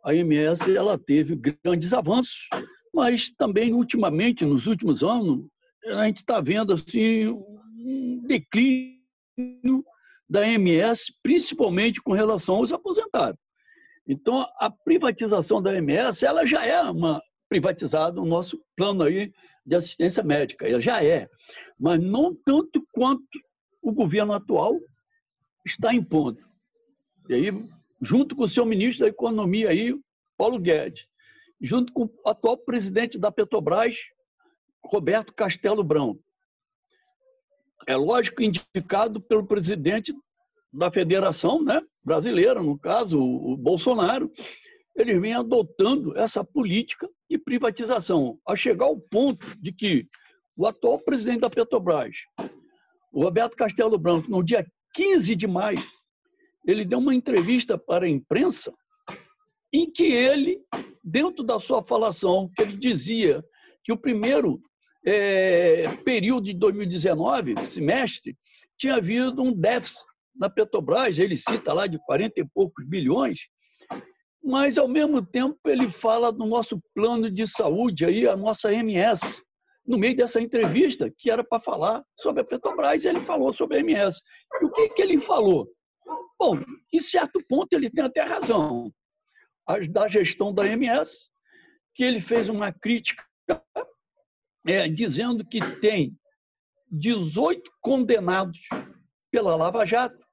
a 0.05 0.13
AMS 0.13 0.67
ela 0.69 0.99
teve 0.99 1.37
grandes 1.37 1.93
avanços, 1.93 2.49
mas 2.93 3.31
também 3.31 3.75
ultimamente, 3.75 4.45
nos 4.45 4.67
últimos 4.67 5.03
anos, 5.03 5.47
a 5.87 6.07
gente 6.07 6.19
está 6.19 6.41
vendo 6.41 6.73
assim 6.73 7.29
um 7.29 8.23
declínio 8.27 9.01
da 10.29 10.41
AMS, 10.41 11.13
principalmente 11.23 12.01
com 12.01 12.13
relação 12.13 12.57
aos 12.57 12.73
aposentados. 12.73 13.39
Então, 14.07 14.47
a 14.59 14.71
privatização 14.71 15.61
da 15.61 15.71
AMS, 15.73 16.23
ela 16.23 16.47
já 16.47 16.65
é 16.65 16.81
uma 16.83 17.23
privatizada 17.49 18.21
no 18.21 18.27
nosso 18.27 18.59
plano 18.77 19.03
aí 19.03 19.33
de 19.67 19.77
assistência 19.77 20.23
médica, 20.23 20.67
ela 20.67 20.81
já 20.81 21.05
é, 21.05 21.29
mas 21.79 22.01
não 22.01 22.35
tanto 22.45 22.83
quanto 22.93 23.23
o 23.83 23.93
governo 23.93 24.33
atual 24.33 24.79
está 25.65 25.95
impondo. 25.95 26.45
E 27.29 27.35
aí, 27.35 27.71
junto 28.01 28.35
com 28.35 28.45
o 28.45 28.49
seu 28.49 28.65
ministro 28.65 29.05
da 29.05 29.11
Economia 29.11 29.71
aí, 29.71 29.99
Paulo 30.37 30.59
Guedes, 30.59 31.07
junto 31.61 31.93
com 31.93 32.05
o 32.05 32.29
atual 32.29 32.57
presidente 32.57 33.19
da 33.19 33.31
Petrobras, 33.31 33.97
Roberto 34.85 35.35
Castelo 35.35 35.85
Brão. 35.85 36.19
É 37.87 37.97
lógico 37.97 38.43
indicado 38.43 39.21
pelo 39.21 39.47
presidente 39.47 40.15
da 40.73 40.91
Federação 40.91 41.63
né, 41.63 41.83
Brasileira, 42.03 42.63
no 42.63 42.79
caso, 42.79 43.21
o 43.21 43.57
Bolsonaro, 43.57 44.31
eles 44.95 45.21
vêm 45.21 45.35
adotando 45.35 46.17
essa 46.17 46.45
política 46.45 47.09
de 47.29 47.39
privatização, 47.39 48.39
a 48.47 48.57
chegar 48.57 48.87
ao 48.87 48.99
ponto 48.99 49.47
de 49.59 49.73
que 49.73 50.09
o 50.57 50.67
atual 50.67 50.99
presidente 50.99 51.41
da 51.41 51.51
Petrobras, 51.51 52.17
o 53.13 53.23
Roberto 53.25 53.57
Castelo 53.57 53.99
Branco, 53.99 54.31
no 54.31 54.43
dia 54.43 54.67
15 54.95 55.35
de 55.35 55.47
maio, 55.47 55.83
ele 56.67 56.85
deu 56.85 56.99
uma 56.99 57.15
entrevista 57.15 57.79
para 57.79 58.07
a 58.07 58.09
imprensa 58.09 58.73
em 59.73 59.91
que 59.91 60.05
ele, 60.05 60.61
dentro 61.03 61.45
da 61.45 61.59
sua 61.61 61.83
falação, 61.83 62.51
que 62.55 62.63
ele 62.63 62.77
dizia 62.77 63.45
que 63.85 63.93
o 63.93 63.97
primeiro 63.97 64.61
é, 65.05 65.89
período 66.05 66.47
de 66.47 66.55
2019, 66.55 67.55
semestre, 67.69 68.37
tinha 68.77 68.97
havido 68.97 69.43
um 69.43 69.53
déficit 69.53 70.05
na 70.35 70.49
Petrobras, 70.49 71.19
ele 71.19 71.37
cita 71.37 71.73
lá 71.73 71.87
de 71.87 71.99
40 72.05 72.41
e 72.41 72.45
poucos 72.45 72.87
bilhões, 72.87 73.41
mas 74.43 74.79
ao 74.79 74.89
mesmo 74.89 75.25
tempo 75.25 75.59
ele 75.67 75.91
fala 75.91 76.33
do 76.33 76.47
nosso 76.47 76.81
plano 76.95 77.31
de 77.31 77.47
saúde 77.47 78.05
aí, 78.05 78.27
a 78.27 78.37
nossa 78.37 78.73
MS, 78.73 79.21
no 79.91 79.99
meio 79.99 80.15
dessa 80.15 80.41
entrevista, 80.41 81.13
que 81.19 81.29
era 81.29 81.43
para 81.43 81.59
falar 81.59 82.05
sobre 82.17 82.43
a 82.43 82.45
Petrobras, 82.45 83.05
ele 83.05 83.19
falou 83.19 83.53
sobre 83.53 83.79
a 83.79 83.81
MS. 83.81 84.21
E 84.63 84.65
o 84.65 84.71
que, 84.71 84.89
que 84.91 85.03
ele 85.03 85.19
falou? 85.19 85.69
Bom, 86.39 86.61
em 86.93 87.01
certo 87.01 87.45
ponto 87.49 87.73
ele 87.73 87.91
tem 87.91 88.05
até 88.05 88.23
razão. 88.23 88.93
Da 89.91 90.07
gestão 90.07 90.55
da 90.55 90.65
MS, 90.65 91.29
que 91.93 92.05
ele 92.05 92.21
fez 92.21 92.49
uma 92.49 92.73
crítica 92.73 93.25
é, 94.65 94.89
dizendo 94.89 95.45
que 95.45 95.59
tem 95.81 96.17
18 96.93 97.69
condenados 97.81 98.61
pela 99.29 99.57
Lava 99.57 99.85
Jato 99.85 100.25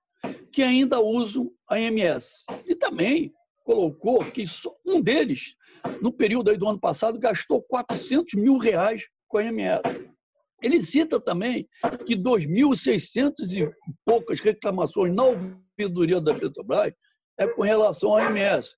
que 0.54 0.62
ainda 0.62 1.00
usam 1.00 1.52
a 1.68 1.80
MS. 1.80 2.44
E 2.68 2.76
também 2.76 3.34
colocou 3.66 4.24
que 4.32 4.44
um 4.86 5.02
deles, 5.02 5.56
no 6.00 6.14
período 6.14 6.56
do 6.56 6.70
ano 6.70 6.80
passado, 6.80 7.18
gastou 7.18 7.60
400 7.64 8.36
mil 8.36 8.60
reais 8.60 9.04
com 9.28 9.38
a 9.38 9.44
MS. 9.44 9.82
Ele 10.62 10.82
cita 10.82 11.20
também 11.20 11.68
que 12.06 12.16
2.600 12.16 13.32
e 13.56 13.72
poucas 14.06 14.40
reclamações 14.40 15.14
na 15.14 15.24
ouvidoria 15.24 16.20
da 16.20 16.34
Petrobras 16.34 16.94
é 17.38 17.48
com 17.48 17.62
relação 17.62 18.16
à 18.16 18.24
MS. 18.26 18.76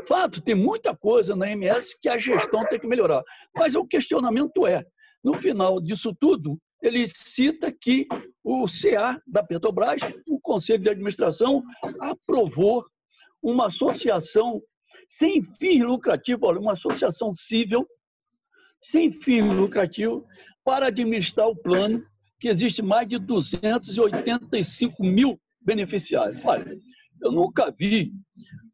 De 0.00 0.06
fato, 0.06 0.40
tem 0.40 0.54
muita 0.54 0.96
coisa 0.96 1.34
na 1.34 1.50
MS 1.50 1.96
que 2.00 2.08
a 2.08 2.16
gestão 2.16 2.64
tem 2.66 2.78
que 2.78 2.86
melhorar. 2.86 3.22
Mas 3.56 3.74
o 3.74 3.84
questionamento 3.84 4.66
é, 4.66 4.84
no 5.24 5.34
final 5.34 5.80
disso 5.80 6.14
tudo, 6.20 6.56
ele 6.80 7.06
cita 7.08 7.72
que 7.72 8.06
o 8.44 8.66
CA 8.66 9.20
da 9.26 9.42
Petrobras, 9.42 10.00
o 10.28 10.40
Conselho 10.40 10.82
de 10.84 10.90
Administração, 10.90 11.62
aprovou 12.00 12.84
uma 13.42 13.66
associação 13.66 14.62
sem 15.08 15.42
fins 15.42 15.82
lucrativos, 15.82 16.56
uma 16.56 16.72
associação 16.72 17.32
civil 17.32 17.86
sem 18.80 19.10
fim 19.10 19.42
lucrativo 19.42 20.26
para 20.64 20.86
administrar 20.86 21.48
o 21.48 21.56
plano, 21.56 22.04
que 22.38 22.48
existe 22.48 22.82
mais 22.82 23.08
de 23.08 23.18
285 23.18 25.02
mil 25.02 25.40
beneficiários. 25.60 26.42
Olha, 26.44 26.78
eu 27.20 27.32
nunca 27.32 27.70
vi 27.70 28.12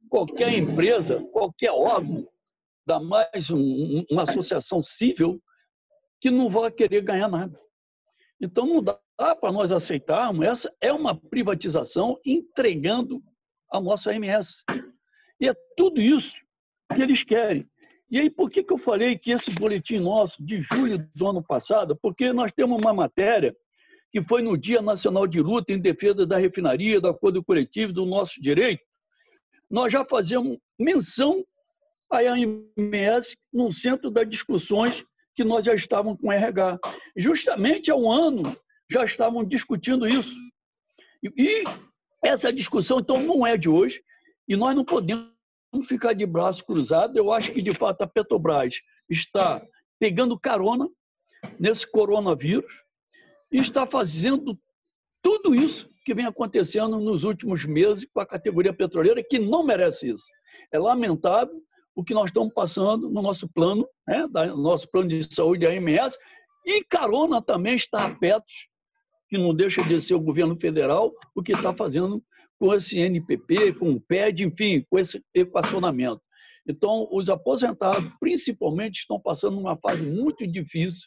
qualquer 0.09 0.53
empresa, 0.53 1.21
qualquer 1.33 1.71
órgão, 1.71 2.29
dar 2.87 3.01
mais 3.01 3.51
um, 3.51 4.05
uma 4.11 4.23
associação 4.23 4.81
civil 4.81 5.43
que 6.21 6.31
não 6.31 6.49
vai 6.49 6.71
querer 6.71 7.01
ganhar 7.01 7.29
nada. 7.29 7.59
Então 8.41 8.67
não 8.67 8.83
dá 8.83 8.99
para 9.17 9.53
nós 9.53 9.73
aceitarmos, 9.73 10.45
essa 10.45 10.75
é 10.81 10.93
uma 10.93 11.15
privatização 11.15 12.19
entregando 12.25 13.23
a 13.71 13.81
nossa 13.81 14.15
MS. 14.15 14.63
E 15.41 15.49
é 15.49 15.55
tudo 15.77 16.01
isso 16.01 16.37
que 16.95 17.03
eles 17.03 17.25
querem. 17.25 17.69
E 18.11 18.21
aí, 18.21 18.31
por 18.31 18.51
que, 18.51 18.63
que 18.63 18.73
eu 18.73 18.79
falei 18.79 19.19
que 19.19 19.33
esse 19.33 19.51
boletim 19.51 19.99
nosso, 19.99 20.45
de 20.45 20.61
julho 20.61 21.09
do 21.15 21.27
ano 21.27 21.43
passado, 21.43 21.97
porque 21.97 22.33
nós 22.33 22.53
temos 22.53 22.79
uma 22.79 22.93
matéria 22.93 23.57
que 24.13 24.23
foi 24.23 24.43
no 24.43 24.57
Dia 24.57 24.81
Nacional 24.81 25.27
de 25.27 25.41
Luta 25.41 25.73
em 25.73 25.79
Defesa 25.79 26.25
da 26.25 26.39
Refinaria, 26.39 27.01
do 27.01 27.09
Acordo 27.09 27.43
Coletivo, 27.43 27.93
do 27.93 28.07
nosso 28.07 28.41
direito, 28.41 28.83
nós 29.69 29.93
já 29.93 30.05
fazemos 30.05 30.59
menção 30.79 31.45
à 32.11 32.19
AMS 32.19 33.37
no 33.53 33.73
centro 33.73 34.11
das 34.11 34.29
discussões 34.29 35.05
que 35.35 35.43
nós 35.43 35.65
já 35.65 35.75
estávamos 35.75 36.21
com 36.21 36.29
o 36.29 36.33
RH. 36.33 36.79
Justamente 37.17 37.91
há 37.91 37.97
um 37.97 38.11
ano 38.11 38.57
já 38.89 39.05
estavam 39.05 39.45
discutindo 39.45 40.07
isso. 40.07 40.39
E 41.37 41.65
essa 42.23 42.53
discussão, 42.53 43.01
então, 43.01 43.21
não 43.21 43.47
é 43.47 43.57
de 43.57 43.69
hoje, 43.69 44.01
e 44.47 44.55
nós 44.55 44.77
não 44.77 44.85
podemos 44.85 45.34
Vamos 45.75 45.89
ficar 45.89 46.13
de 46.13 46.25
braços 46.25 46.63
cruzados. 46.63 47.17
Eu 47.17 47.33
acho 47.33 47.51
que, 47.53 47.61
de 47.61 47.75
fato, 47.75 48.03
a 48.03 48.07
Petrobras 48.07 48.77
está 49.11 49.61
pegando 49.99 50.39
carona 50.39 50.89
nesse 51.59 51.85
coronavírus 51.91 52.85
e 53.51 53.59
está 53.59 53.85
fazendo 53.85 54.57
tudo 55.21 55.53
isso 55.53 55.91
que 56.05 56.15
vem 56.15 56.27
acontecendo 56.27 57.01
nos 57.01 57.25
últimos 57.25 57.65
meses 57.65 58.07
com 58.15 58.21
a 58.21 58.27
categoria 58.27 58.73
petroleira, 58.73 59.21
que 59.29 59.41
não 59.41 59.65
merece 59.65 60.11
isso. 60.11 60.25
É 60.73 60.79
lamentável 60.79 61.61
o 61.93 62.05
que 62.05 62.15
nós 62.15 62.27
estamos 62.27 62.55
passando 62.55 63.11
no 63.11 63.21
nosso 63.21 63.49
plano, 63.49 63.85
né, 64.07 64.29
no 64.29 64.63
nosso 64.63 64.89
plano 64.89 65.09
de 65.09 65.35
saúde, 65.35 65.67
AMS, 65.67 66.17
e 66.65 66.85
carona 66.85 67.43
também 67.43 67.75
está 67.75 68.07
a 68.07 68.15
Petros, 68.15 68.69
que 69.29 69.37
não 69.37 69.53
deixa 69.53 69.83
de 69.83 70.01
ser 70.01 70.15
o 70.15 70.21
governo 70.21 70.57
federal, 70.57 71.13
o 71.35 71.43
que 71.43 71.53
está 71.53 71.75
fazendo 71.75 72.23
com 72.65 72.73
esse 72.73 72.99
NPP, 72.99 73.75
com 73.75 73.91
o 73.91 74.01
PED, 74.01 74.43
enfim, 74.43 74.87
com 74.89 74.99
esse 74.99 75.23
equacionamento. 75.35 76.23
Então, 76.67 77.07
os 77.13 77.29
aposentados, 77.29 78.11
principalmente, 78.19 79.01
estão 79.01 79.21
passando 79.21 79.61
uma 79.61 79.77
fase 79.77 80.07
muito 80.07 80.47
difícil 80.47 81.07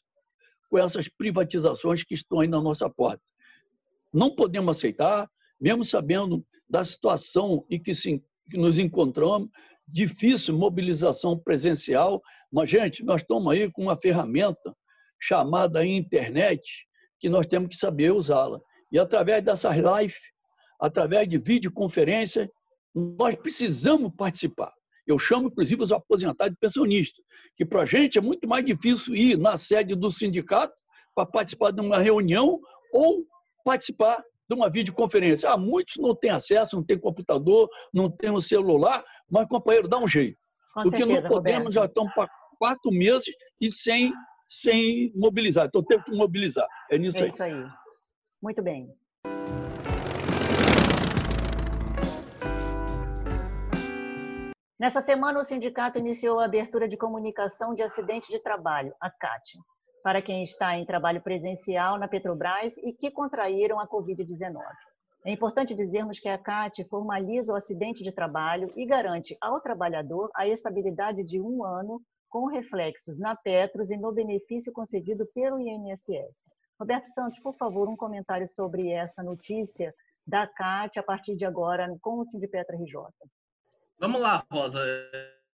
com 0.70 0.78
essas 0.78 1.08
privatizações 1.10 2.04
que 2.04 2.14
estão 2.14 2.42
aí 2.42 2.48
na 2.48 2.62
nossa 2.62 2.88
porta. 2.88 3.24
Não 4.14 4.36
podemos 4.36 4.78
aceitar, 4.78 5.28
mesmo 5.60 5.84
sabendo 5.84 6.46
da 6.70 6.86
situação 6.86 7.66
em 7.72 7.82
que, 7.82 7.96
se, 7.96 8.24
que 8.52 8.56
nos 8.56 8.78
encontramos, 8.78 9.50
difícil 9.88 10.56
mobilização 10.56 11.40
presencial, 11.40 12.22
mas, 12.52 12.70
gente, 12.70 13.04
nós 13.04 13.22
estamos 13.22 13.52
aí 13.52 13.72
com 13.72 13.82
uma 13.82 13.98
ferramenta 14.00 14.76
chamada 15.20 15.84
internet 15.84 16.86
que 17.20 17.28
nós 17.28 17.48
temos 17.48 17.70
que 17.70 17.78
saber 17.78 18.14
usá-la. 18.14 18.62
E 18.92 19.00
através 19.00 19.44
dessas 19.44 19.76
lives 19.76 20.37
através 20.79 21.27
de 21.27 21.38
videoconferência, 21.38 22.51
nós 22.93 23.36
precisamos 23.36 24.12
participar. 24.15 24.74
Eu 25.05 25.17
chamo, 25.17 25.48
inclusive, 25.48 25.81
os 25.81 25.91
aposentados 25.91 26.57
pensionistas, 26.60 27.24
que 27.55 27.65
para 27.65 27.84
a 27.84 27.86
gente 27.86 28.17
é 28.17 28.22
muito 28.22 28.48
mais 28.48 28.65
difícil 28.65 29.15
ir 29.15 29.38
na 29.38 29.57
sede 29.57 29.96
do 29.96 30.12
sindicato 30.12 30.74
para 31.15 31.25
participar 31.25 31.72
de 31.72 31.79
uma 31.79 32.00
reunião 32.00 32.60
ou 32.91 33.25
participar 33.63 34.22
de 34.50 34.55
uma 34.55 34.69
videoconferência. 34.69 35.50
Ah, 35.50 35.57
muitos 35.57 35.96
não 35.98 36.13
têm 36.13 36.29
acesso, 36.29 36.75
não 36.75 36.84
têm 36.84 36.98
computador, 36.98 37.69
não 37.93 38.10
têm 38.10 38.31
um 38.31 38.39
celular, 38.39 39.03
mas, 39.29 39.48
companheiro, 39.48 39.88
dá 39.88 39.98
um 39.98 40.07
jeito. 40.07 40.38
Com 40.74 40.84
Porque 40.84 40.98
certeza, 40.98 41.22
não 41.22 41.27
podemos, 41.27 41.57
Roberto. 41.57 41.74
já 41.74 41.86
estamos 41.86 42.13
para 42.13 42.29
quatro 42.60 42.91
meses 42.91 43.34
e 43.62 43.72
sem, 43.72 44.13
sem 44.48 45.12
mobilizar. 45.15 45.67
Então, 45.67 45.84
temos 45.84 46.05
que 46.05 46.15
mobilizar. 46.15 46.67
É 46.91 46.98
nisso 46.98 47.17
é 47.17 47.24
aí. 47.24 47.27
isso 47.29 47.43
aí. 47.43 47.65
Muito 48.41 48.62
bem. 48.62 48.89
Nessa 54.79 55.01
semana, 55.01 55.39
o 55.39 55.43
sindicato 55.43 55.98
iniciou 55.98 56.39
a 56.39 56.46
abertura 56.46 56.88
de 56.88 56.96
comunicação 56.96 57.74
de 57.74 57.81
acidente 57.81 58.31
de 58.31 58.38
trabalho, 58.38 58.93
a 59.01 59.10
CAT, 59.10 59.57
para 60.03 60.22
quem 60.22 60.43
está 60.43 60.77
em 60.77 60.86
trabalho 60.86 61.19
presencial 61.19 61.98
na 61.98 62.07
Petrobras 62.07 62.77
e 62.77 62.93
que 62.93 63.10
contraíram 63.10 63.79
a 63.79 63.88
Covid-19. 63.88 64.62
É 65.25 65.31
importante 65.31 65.74
dizermos 65.74 66.19
que 66.19 66.29
a 66.29 66.38
CAT 66.38 66.88
formaliza 66.89 67.51
o 67.51 67.55
acidente 67.55 68.03
de 68.03 68.12
trabalho 68.12 68.72
e 68.75 68.86
garante 68.86 69.36
ao 69.41 69.60
trabalhador 69.60 70.29
a 70.36 70.48
estabilidade 70.48 71.24
de 71.24 71.41
um 71.41 71.65
ano 71.65 72.00
com 72.29 72.46
reflexos 72.46 73.17
na 73.17 73.36
Petros 73.36 73.89
e 73.89 73.98
no 73.98 74.12
benefício 74.12 74.72
concedido 74.72 75.25
pelo 75.34 75.60
INSS. 75.60 76.51
Roberto 76.79 77.07
Santos, 77.07 77.39
por 77.39 77.55
favor, 77.55 77.89
um 77.89 77.96
comentário 77.96 78.48
sobre 78.48 78.91
essa 78.91 79.24
notícia 79.24 79.91
da 80.25 80.46
CAT 80.46 81.00
a 81.00 81.03
partir 81.03 81.36
de 81.36 81.48
agora 81.48 81.98
com 82.00 82.19
o 82.19 82.25
Sindipetra 82.27 82.77
RJ. 82.77 82.93
Vamos 84.00 84.22
lá, 84.22 84.46
Rosa. 84.51 84.80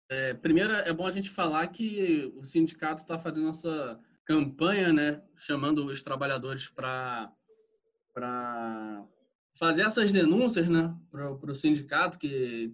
É, 0.09 0.33
primeiro, 0.33 0.71
é 0.73 0.91
bom 0.91 1.05
a 1.05 1.11
gente 1.11 1.29
falar 1.29 1.67
que 1.67 2.31
o 2.35 2.43
sindicato 2.43 3.01
está 3.01 3.17
fazendo 3.17 3.49
essa 3.49 3.99
campanha, 4.25 4.91
né, 4.91 5.21
chamando 5.35 5.85
os 5.85 6.01
trabalhadores 6.01 6.69
para 6.69 7.31
fazer 9.57 9.83
essas 9.83 10.11
denúncias 10.11 10.67
né, 10.67 10.93
para 11.09 11.31
o 11.31 11.55
sindicato 11.55 12.19
que 12.19 12.73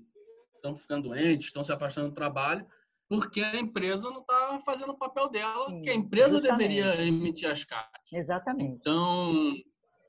estão 0.56 0.76
ficando 0.76 1.10
doentes, 1.10 1.48
estão 1.48 1.64
se 1.64 1.72
afastando 1.72 2.10
do 2.10 2.14
trabalho, 2.14 2.66
porque 3.08 3.42
a 3.42 3.60
empresa 3.60 4.10
não 4.10 4.22
está 4.22 4.60
fazendo 4.66 4.92
o 4.92 4.98
papel 4.98 5.30
dela, 5.30 5.70
Sim, 5.70 5.82
que 5.82 5.90
a 5.90 5.96
empresa 5.96 6.40
justamente. 6.40 6.68
deveria 6.68 7.06
emitir 7.06 7.50
as 7.50 7.64
cartas. 7.64 8.12
Exatamente. 8.12 8.74
Então, 8.74 9.56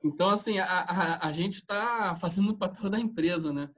então 0.05 0.29
assim, 0.29 0.59
a, 0.59 0.65
a, 0.65 1.29
a 1.29 1.33
gente 1.33 1.57
está 1.57 2.15
fazendo 2.17 2.51
o 2.51 2.59
papel 2.59 2.91
da 2.91 2.99
empresa, 2.99 3.53
né, 3.53 3.71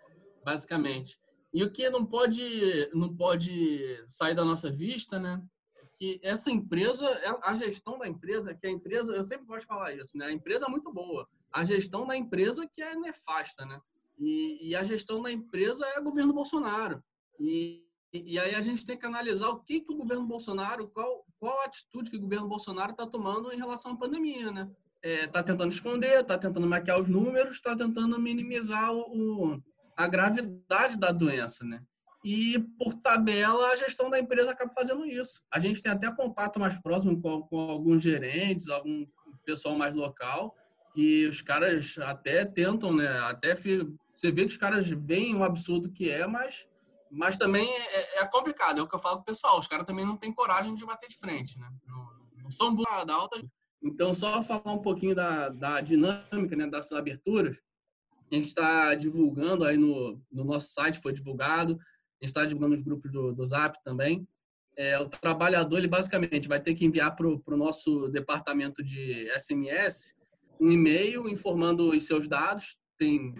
basicamente. 0.44 1.18
E 1.52 1.62
o 1.62 1.70
que 1.70 1.88
não 1.90 2.04
pode, 2.04 2.88
não 2.94 3.14
pode 3.14 4.02
sair 4.08 4.34
da 4.34 4.44
nossa 4.44 4.70
vista, 4.70 5.18
né? 5.18 5.42
É 5.76 5.86
que 5.96 6.20
essa 6.22 6.50
empresa, 6.50 7.06
a 7.42 7.54
gestão 7.54 7.98
da 7.98 8.08
empresa, 8.08 8.54
que 8.54 8.66
a 8.66 8.70
empresa, 8.70 9.12
eu 9.12 9.22
sempre 9.22 9.46
gosto 9.46 9.60
de 9.62 9.66
falar 9.66 9.92
isso, 9.94 10.16
né? 10.16 10.26
A 10.26 10.32
empresa 10.32 10.66
é 10.66 10.68
muito 10.68 10.90
boa. 10.92 11.28
A 11.52 11.62
gestão 11.62 12.06
da 12.06 12.16
empresa 12.16 12.66
que 12.72 12.80
é 12.80 12.96
nefasta, 12.96 13.66
né? 13.66 13.78
E, 14.18 14.70
e 14.70 14.76
a 14.76 14.82
gestão 14.82 15.20
da 15.20 15.30
empresa 15.30 15.84
é 15.86 16.00
o 16.00 16.04
governo 16.04 16.32
Bolsonaro. 16.32 17.02
E, 17.38 17.84
e 18.12 18.38
aí 18.38 18.54
a 18.54 18.60
gente 18.60 18.84
tem 18.84 18.96
que 18.96 19.04
analisar 19.04 19.48
o 19.48 19.60
que, 19.60 19.80
que 19.80 19.92
o 19.92 19.96
governo 19.96 20.26
Bolsonaro, 20.26 20.88
qual, 20.88 21.26
qual 21.38 21.60
a 21.60 21.64
atitude 21.64 22.10
que 22.10 22.16
o 22.16 22.20
governo 22.20 22.48
Bolsonaro 22.48 22.92
está 22.92 23.06
tomando 23.06 23.52
em 23.52 23.58
relação 23.58 23.92
à 23.92 23.96
pandemia, 23.96 24.50
né? 24.50 24.70
Está 25.02 25.40
é, 25.40 25.42
tentando 25.42 25.72
esconder, 25.72 26.20
está 26.20 26.38
tentando 26.38 26.66
maquiar 26.66 26.98
os 26.98 27.08
números, 27.08 27.56
está 27.56 27.76
tentando 27.76 28.18
minimizar 28.20 28.92
o, 28.92 29.54
o 29.54 29.62
a 30.02 30.08
gravidade 30.08 30.98
da 30.98 31.12
doença, 31.12 31.64
né? 31.64 31.82
E, 32.24 32.58
por 32.78 32.94
tabela, 32.94 33.68
a 33.68 33.76
gestão 33.76 34.08
da 34.08 34.18
empresa 34.18 34.52
acaba 34.52 34.72
fazendo 34.72 35.04
isso. 35.04 35.42
A 35.52 35.58
gente 35.58 35.82
tem 35.82 35.90
até 35.90 36.10
contato 36.14 36.60
mais 36.60 36.80
próximo 36.80 37.20
com, 37.20 37.42
com 37.42 37.70
alguns 37.70 38.02
gerentes, 38.02 38.68
algum 38.68 39.04
pessoal 39.44 39.76
mais 39.76 39.94
local, 39.94 40.54
que 40.94 41.26
os 41.26 41.42
caras 41.42 41.96
até 41.98 42.44
tentam, 42.44 42.94
né? 42.94 43.08
Até 43.20 43.54
você 43.54 44.30
vê 44.30 44.42
que 44.42 44.52
os 44.52 44.56
caras 44.56 44.88
veem 44.88 45.34
o 45.34 45.42
absurdo 45.42 45.90
que 45.90 46.08
é, 46.08 46.24
mas, 46.26 46.68
mas 47.10 47.36
também 47.36 47.68
é, 47.68 48.20
é 48.20 48.26
complicado. 48.28 48.78
É 48.78 48.82
o 48.82 48.88
que 48.88 48.94
eu 48.94 49.00
falo 49.00 49.24
pessoal. 49.24 49.58
Os 49.58 49.66
caras 49.66 49.84
também 49.84 50.06
não 50.06 50.16
têm 50.16 50.32
coragem 50.32 50.74
de 50.74 50.86
bater 50.86 51.08
de 51.08 51.18
frente, 51.18 51.58
né? 51.58 51.68
Não, 51.86 52.08
não 52.44 52.50
são 52.52 52.72
boas 52.72 53.04
da 53.04 53.14
alta. 53.14 53.42
Então, 53.82 54.14
só 54.14 54.40
falar 54.42 54.72
um 54.72 54.80
pouquinho 54.80 55.14
da, 55.14 55.48
da 55.48 55.80
dinâmica 55.80 56.54
né, 56.54 56.68
dessas 56.68 56.92
aberturas 56.92 57.60
a 58.32 58.34
gente 58.34 58.46
está 58.46 58.94
divulgando 58.94 59.64
aí 59.64 59.76
no, 59.76 60.18
no, 60.32 60.44
nosso 60.44 60.72
site, 60.72 60.98
foi 60.98 61.12
divulgado, 61.12 61.74
a 61.74 62.24
gente 62.24 62.30
está 62.30 62.44
divulgando 62.46 62.74
nos 62.74 62.82
grupos 62.82 63.10
do, 63.10 63.34
do 63.34 63.44
Zap 63.44 63.76
também. 63.84 64.26
É, 64.74 64.98
o 64.98 65.06
trabalhador, 65.06 65.76
ele 65.76 65.86
basicamente 65.86 66.48
vai 66.48 66.58
ter 66.58 66.74
que 66.74 66.84
enviar 66.84 67.14
para 67.14 67.26
o 67.26 67.56
nosso 67.56 68.08
departamento 68.08 68.82
de 68.82 69.28
SMS 69.38 70.14
um 70.58 70.70
e-mail 70.70 71.28
informando 71.28 71.90
os 71.90 72.06
seus 72.06 72.26
dados. 72.26 72.78
Tem, 72.96 73.34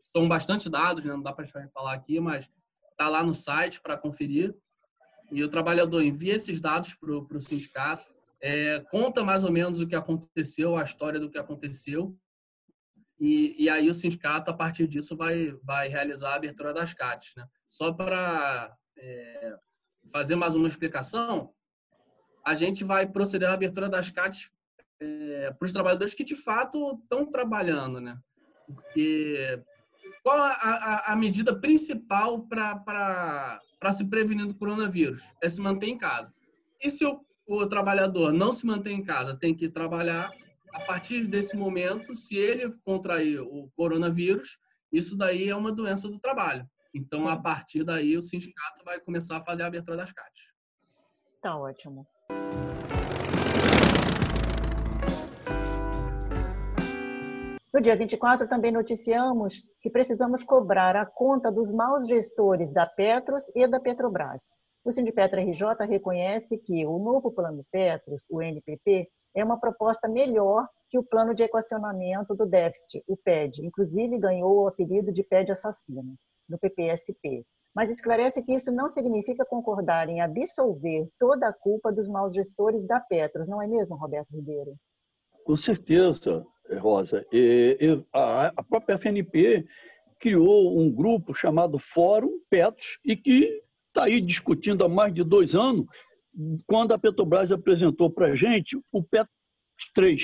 são 0.00 0.26
bastante 0.26 0.70
dados, 0.70 1.04
né? 1.04 1.12
não 1.12 1.22
dá 1.22 1.32
para 1.32 1.46
falar 1.46 1.92
aqui, 1.92 2.18
mas 2.18 2.48
está 2.92 3.10
lá 3.10 3.22
no 3.22 3.34
site 3.34 3.82
para 3.82 3.98
conferir. 3.98 4.54
E 5.30 5.44
o 5.44 5.48
trabalhador 5.48 6.02
envia 6.02 6.34
esses 6.34 6.58
dados 6.58 6.94
para 6.94 7.12
o 7.12 7.40
sindicato, 7.40 8.06
é, 8.40 8.80
conta 8.90 9.24
mais 9.24 9.44
ou 9.44 9.52
menos 9.52 9.80
o 9.80 9.86
que 9.86 9.94
aconteceu, 9.94 10.76
a 10.76 10.82
história 10.82 11.18
do 11.18 11.28
que 11.28 11.36
aconteceu, 11.36 12.16
e, 13.18 13.64
e 13.64 13.70
aí 13.70 13.88
o 13.88 13.94
sindicato, 13.94 14.50
a 14.50 14.54
partir 14.54 14.86
disso, 14.86 15.16
vai, 15.16 15.52
vai 15.62 15.88
realizar 15.88 16.32
a 16.32 16.36
abertura 16.36 16.72
das 16.72 16.92
CATs. 16.92 17.34
Né? 17.36 17.46
Só 17.68 17.92
para 17.92 18.74
é, 18.98 19.56
fazer 20.12 20.36
mais 20.36 20.54
uma 20.54 20.68
explicação, 20.68 21.52
a 22.44 22.54
gente 22.54 22.84
vai 22.84 23.06
proceder 23.06 23.48
à 23.48 23.54
abertura 23.54 23.88
das 23.88 24.10
CATs 24.10 24.50
é, 25.00 25.50
para 25.52 25.66
os 25.66 25.72
trabalhadores 25.72 26.14
que, 26.14 26.24
de 26.24 26.36
fato, 26.36 26.98
estão 27.02 27.30
trabalhando. 27.30 28.00
Né? 28.00 28.18
Porque 28.66 29.62
qual 30.22 30.38
a, 30.38 30.52
a, 30.52 31.12
a 31.12 31.16
medida 31.16 31.58
principal 31.58 32.46
para 32.46 33.60
se 33.92 34.04
prevenir 34.08 34.46
do 34.46 34.54
coronavírus? 34.54 35.22
É 35.42 35.48
se 35.48 35.60
manter 35.60 35.86
em 35.86 35.96
casa. 35.96 36.32
E 36.82 36.90
se 36.90 37.04
o, 37.06 37.24
o 37.46 37.66
trabalhador 37.66 38.32
não 38.32 38.52
se 38.52 38.66
mantém 38.66 38.98
em 38.98 39.04
casa, 39.04 39.36
tem 39.36 39.54
que 39.54 39.68
trabalhar, 39.68 40.30
a 40.76 40.80
partir 40.80 41.26
desse 41.26 41.56
momento, 41.56 42.14
se 42.14 42.36
ele 42.36 42.70
contrair 42.84 43.40
o 43.40 43.70
coronavírus, 43.74 44.58
isso 44.92 45.16
daí 45.16 45.48
é 45.48 45.56
uma 45.56 45.72
doença 45.72 46.06
do 46.06 46.20
trabalho. 46.20 46.68
Então, 46.94 47.26
a 47.26 47.36
partir 47.36 47.82
daí, 47.82 48.14
o 48.14 48.20
sindicato 48.20 48.84
vai 48.84 49.00
começar 49.00 49.38
a 49.38 49.40
fazer 49.40 49.62
a 49.62 49.68
abertura 49.68 49.96
das 49.96 50.12
CATs. 50.12 50.52
Tá 51.40 51.56
ótimo. 51.56 52.06
No 57.72 57.80
dia 57.80 57.96
24, 57.96 58.46
também 58.46 58.70
noticiamos 58.70 59.62
que 59.80 59.88
precisamos 59.88 60.42
cobrar 60.42 60.94
a 60.94 61.06
conta 61.06 61.50
dos 61.50 61.72
maus 61.72 62.06
gestores 62.06 62.70
da 62.70 62.86
Petros 62.86 63.44
e 63.54 63.66
da 63.66 63.80
Petrobras. 63.80 64.44
O 64.84 64.92
Sindipetra 64.92 65.40
RJ 65.40 65.86
reconhece 65.88 66.58
que 66.58 66.86
o 66.86 66.98
novo 66.98 67.32
plano 67.32 67.64
Petros, 67.72 68.26
o 68.30 68.42
NPP, 68.42 69.08
é 69.36 69.44
uma 69.44 69.60
proposta 69.60 70.08
melhor 70.08 70.66
que 70.88 70.98
o 70.98 71.04
plano 71.04 71.34
de 71.34 71.42
equacionamento 71.42 72.34
do 72.34 72.46
déficit, 72.46 73.04
o 73.06 73.16
PED. 73.16 73.64
Inclusive, 73.64 74.18
ganhou 74.18 74.62
o 74.62 74.68
apelido 74.68 75.12
de 75.12 75.22
PED 75.22 75.52
assassino, 75.52 76.16
no 76.48 76.58
PPSP. 76.58 77.44
Mas 77.74 77.90
esclarece 77.90 78.42
que 78.42 78.54
isso 78.54 78.72
não 78.72 78.88
significa 78.88 79.44
concordar 79.44 80.08
em 80.08 80.22
absolver 80.22 81.06
toda 81.18 81.48
a 81.48 81.52
culpa 81.52 81.92
dos 81.92 82.08
maus 82.08 82.34
gestores 82.34 82.82
da 82.86 82.98
Petros, 82.98 83.46
não 83.46 83.60
é 83.60 83.66
mesmo, 83.66 83.96
Roberto 83.96 84.34
Ribeiro? 84.34 84.74
Com 85.44 85.56
certeza, 85.56 86.44
Rosa. 86.80 87.26
a 88.12 88.62
própria 88.62 88.96
FNP 88.96 89.66
criou 90.18 90.78
um 90.78 90.90
grupo 90.90 91.34
chamado 91.34 91.78
Fórum 91.78 92.40
Petros 92.48 92.98
e 93.04 93.14
que 93.14 93.62
está 93.88 94.04
aí 94.04 94.20
discutindo 94.20 94.82
há 94.82 94.88
mais 94.88 95.12
de 95.12 95.22
dois 95.22 95.54
anos 95.54 95.86
quando 96.66 96.92
a 96.92 96.98
Petrobras 96.98 97.50
apresentou 97.50 98.10
para 98.10 98.28
a 98.28 98.36
gente 98.36 98.78
o 98.92 99.02
Petro 99.02 99.32
3. 99.94 100.22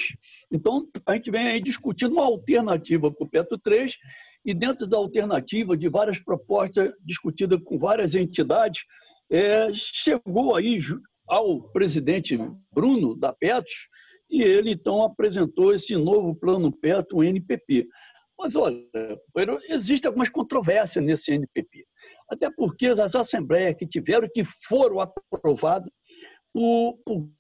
Então, 0.50 0.88
a 1.06 1.14
gente 1.14 1.30
vem 1.30 1.48
aí 1.48 1.60
discutindo 1.60 2.12
uma 2.12 2.24
alternativa 2.24 3.10
para 3.10 3.24
o 3.24 3.28
Petro 3.28 3.58
3 3.58 3.96
e 4.44 4.54
dentro 4.54 4.86
da 4.86 4.96
alternativa 4.96 5.76
de 5.76 5.88
várias 5.88 6.18
propostas 6.18 6.92
discutidas 7.04 7.60
com 7.62 7.78
várias 7.78 8.14
entidades, 8.14 8.82
é, 9.30 9.68
chegou 9.72 10.56
aí 10.56 10.78
ao 11.28 11.62
presidente 11.70 12.38
Bruno 12.72 13.16
da 13.16 13.32
Petros 13.32 13.88
e 14.28 14.42
ele 14.42 14.72
então 14.72 15.02
apresentou 15.02 15.74
esse 15.74 15.94
novo 15.94 16.34
plano 16.34 16.72
Petro, 16.72 17.18
o 17.18 17.24
NPP. 17.24 17.86
Mas 18.38 18.56
olha, 18.56 18.82
existem 19.68 20.08
algumas 20.08 20.28
controvérsias 20.28 21.04
nesse 21.04 21.32
NPP. 21.32 21.86
Até 22.28 22.50
porque 22.50 22.86
as 22.88 23.14
assembleias 23.14 23.76
que 23.76 23.86
tiveram, 23.86 24.28
que 24.32 24.42
foram 24.66 25.00
aprovadas, 25.00 25.90
por, 26.52 26.98
por 27.04 27.30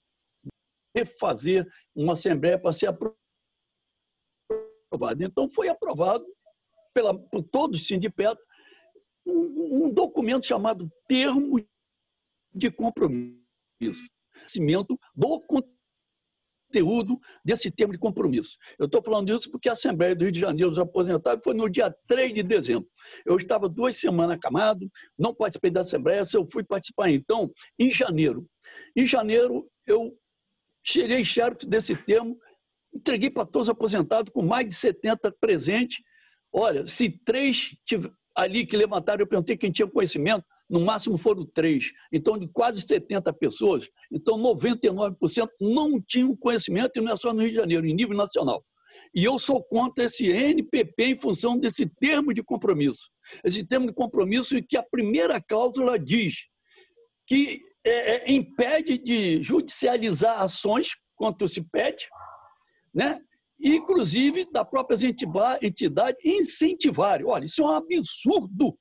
refazer 0.96 1.66
uma 1.94 2.12
Assembleia 2.14 2.58
para 2.58 2.72
ser 2.72 2.86
aprovada. 2.86 3.16
Então, 5.24 5.48
foi 5.50 5.68
aprovado 5.68 6.24
pela, 6.94 7.18
por 7.18 7.42
todos 7.42 7.80
os 7.80 7.86
sindicatos 7.86 8.44
um, 9.26 9.86
um 9.86 9.90
documento 9.92 10.46
chamado 10.46 10.90
Termo 11.08 11.64
de 12.54 12.70
Compromisso. 12.70 13.42
Cimento 14.46 14.98
do 15.14 15.40
conteúdo 16.72 17.20
desse 17.44 17.70
termo 17.70 17.92
de 17.92 17.98
compromisso. 17.98 18.56
Eu 18.78 18.86
estou 18.86 19.02
falando 19.02 19.32
isso 19.32 19.50
porque 19.50 19.68
a 19.68 19.72
Assembleia 19.72 20.16
do 20.16 20.24
Rio 20.24 20.32
de 20.32 20.40
Janeiro 20.40 20.70
dos 20.70 20.78
Aposentados 20.78 21.44
foi 21.44 21.54
no 21.54 21.68
dia 21.68 21.94
3 22.06 22.34
de 22.34 22.42
dezembro. 22.42 22.88
Eu 23.26 23.36
estava 23.36 23.68
duas 23.68 23.96
semanas 23.96 24.36
acamado, 24.36 24.90
não 25.18 25.34
participei 25.34 25.70
da 25.70 25.80
Assembleia, 25.80 26.22
eu 26.32 26.46
fui 26.50 26.64
participar 26.64 27.10
então 27.10 27.50
em 27.78 27.90
janeiro. 27.90 28.46
Em 28.96 29.06
janeiro, 29.06 29.68
eu 29.86 30.16
cheirei 30.84 31.24
charuto 31.24 31.66
desse 31.66 31.94
termo, 31.94 32.38
entreguei 32.94 33.30
para 33.30 33.46
todos 33.46 33.68
os 33.68 33.72
aposentados, 33.72 34.32
com 34.32 34.42
mais 34.42 34.66
de 34.66 34.74
70 34.74 35.32
presentes. 35.40 36.02
Olha, 36.52 36.86
se 36.86 37.10
três 37.24 37.74
ali 38.34 38.66
que 38.66 38.76
levantaram, 38.76 39.20
eu 39.20 39.26
perguntei 39.26 39.56
quem 39.56 39.70
tinha 39.70 39.88
conhecimento, 39.88 40.44
no 40.68 40.80
máximo 40.80 41.18
foram 41.18 41.44
três. 41.46 41.92
Então, 42.10 42.38
de 42.38 42.48
quase 42.48 42.80
70 42.80 43.32
pessoas, 43.34 43.88
então 44.10 44.38
99% 44.38 45.48
não 45.60 46.00
tinham 46.00 46.36
conhecimento, 46.36 46.98
e 46.98 47.00
não 47.02 47.12
é 47.12 47.16
só 47.16 47.32
no 47.32 47.42
Rio 47.42 47.50
de 47.50 47.56
Janeiro, 47.56 47.86
em 47.86 47.94
nível 47.94 48.16
nacional. 48.16 48.64
E 49.14 49.24
eu 49.24 49.38
sou 49.38 49.62
contra 49.62 50.04
esse 50.04 50.26
NPP 50.26 51.04
em 51.04 51.20
função 51.20 51.58
desse 51.58 51.86
termo 51.86 52.32
de 52.32 52.42
compromisso. 52.42 53.10
Esse 53.44 53.64
termo 53.64 53.86
de 53.86 53.92
compromisso 53.92 54.56
e 54.56 54.62
que 54.62 54.76
a 54.76 54.82
primeira 54.82 55.40
cláusula 55.40 55.98
diz 55.98 56.34
que 57.26 57.60
é, 57.84 57.90
é, 57.90 58.32
impede 58.32 58.98
de 58.98 59.42
judicializar 59.42 60.40
ações 60.40 60.96
contra 61.16 61.44
o 61.44 61.48
CIPED, 61.48 62.08
né? 62.94 63.20
Inclusive 63.60 64.50
da 64.50 64.64
própria 64.64 64.96
entidade 65.62 66.18
incentivar. 66.24 67.24
Olha, 67.24 67.44
isso 67.44 67.62
é 67.62 67.66
um 67.66 67.70
absurdo. 67.70 68.76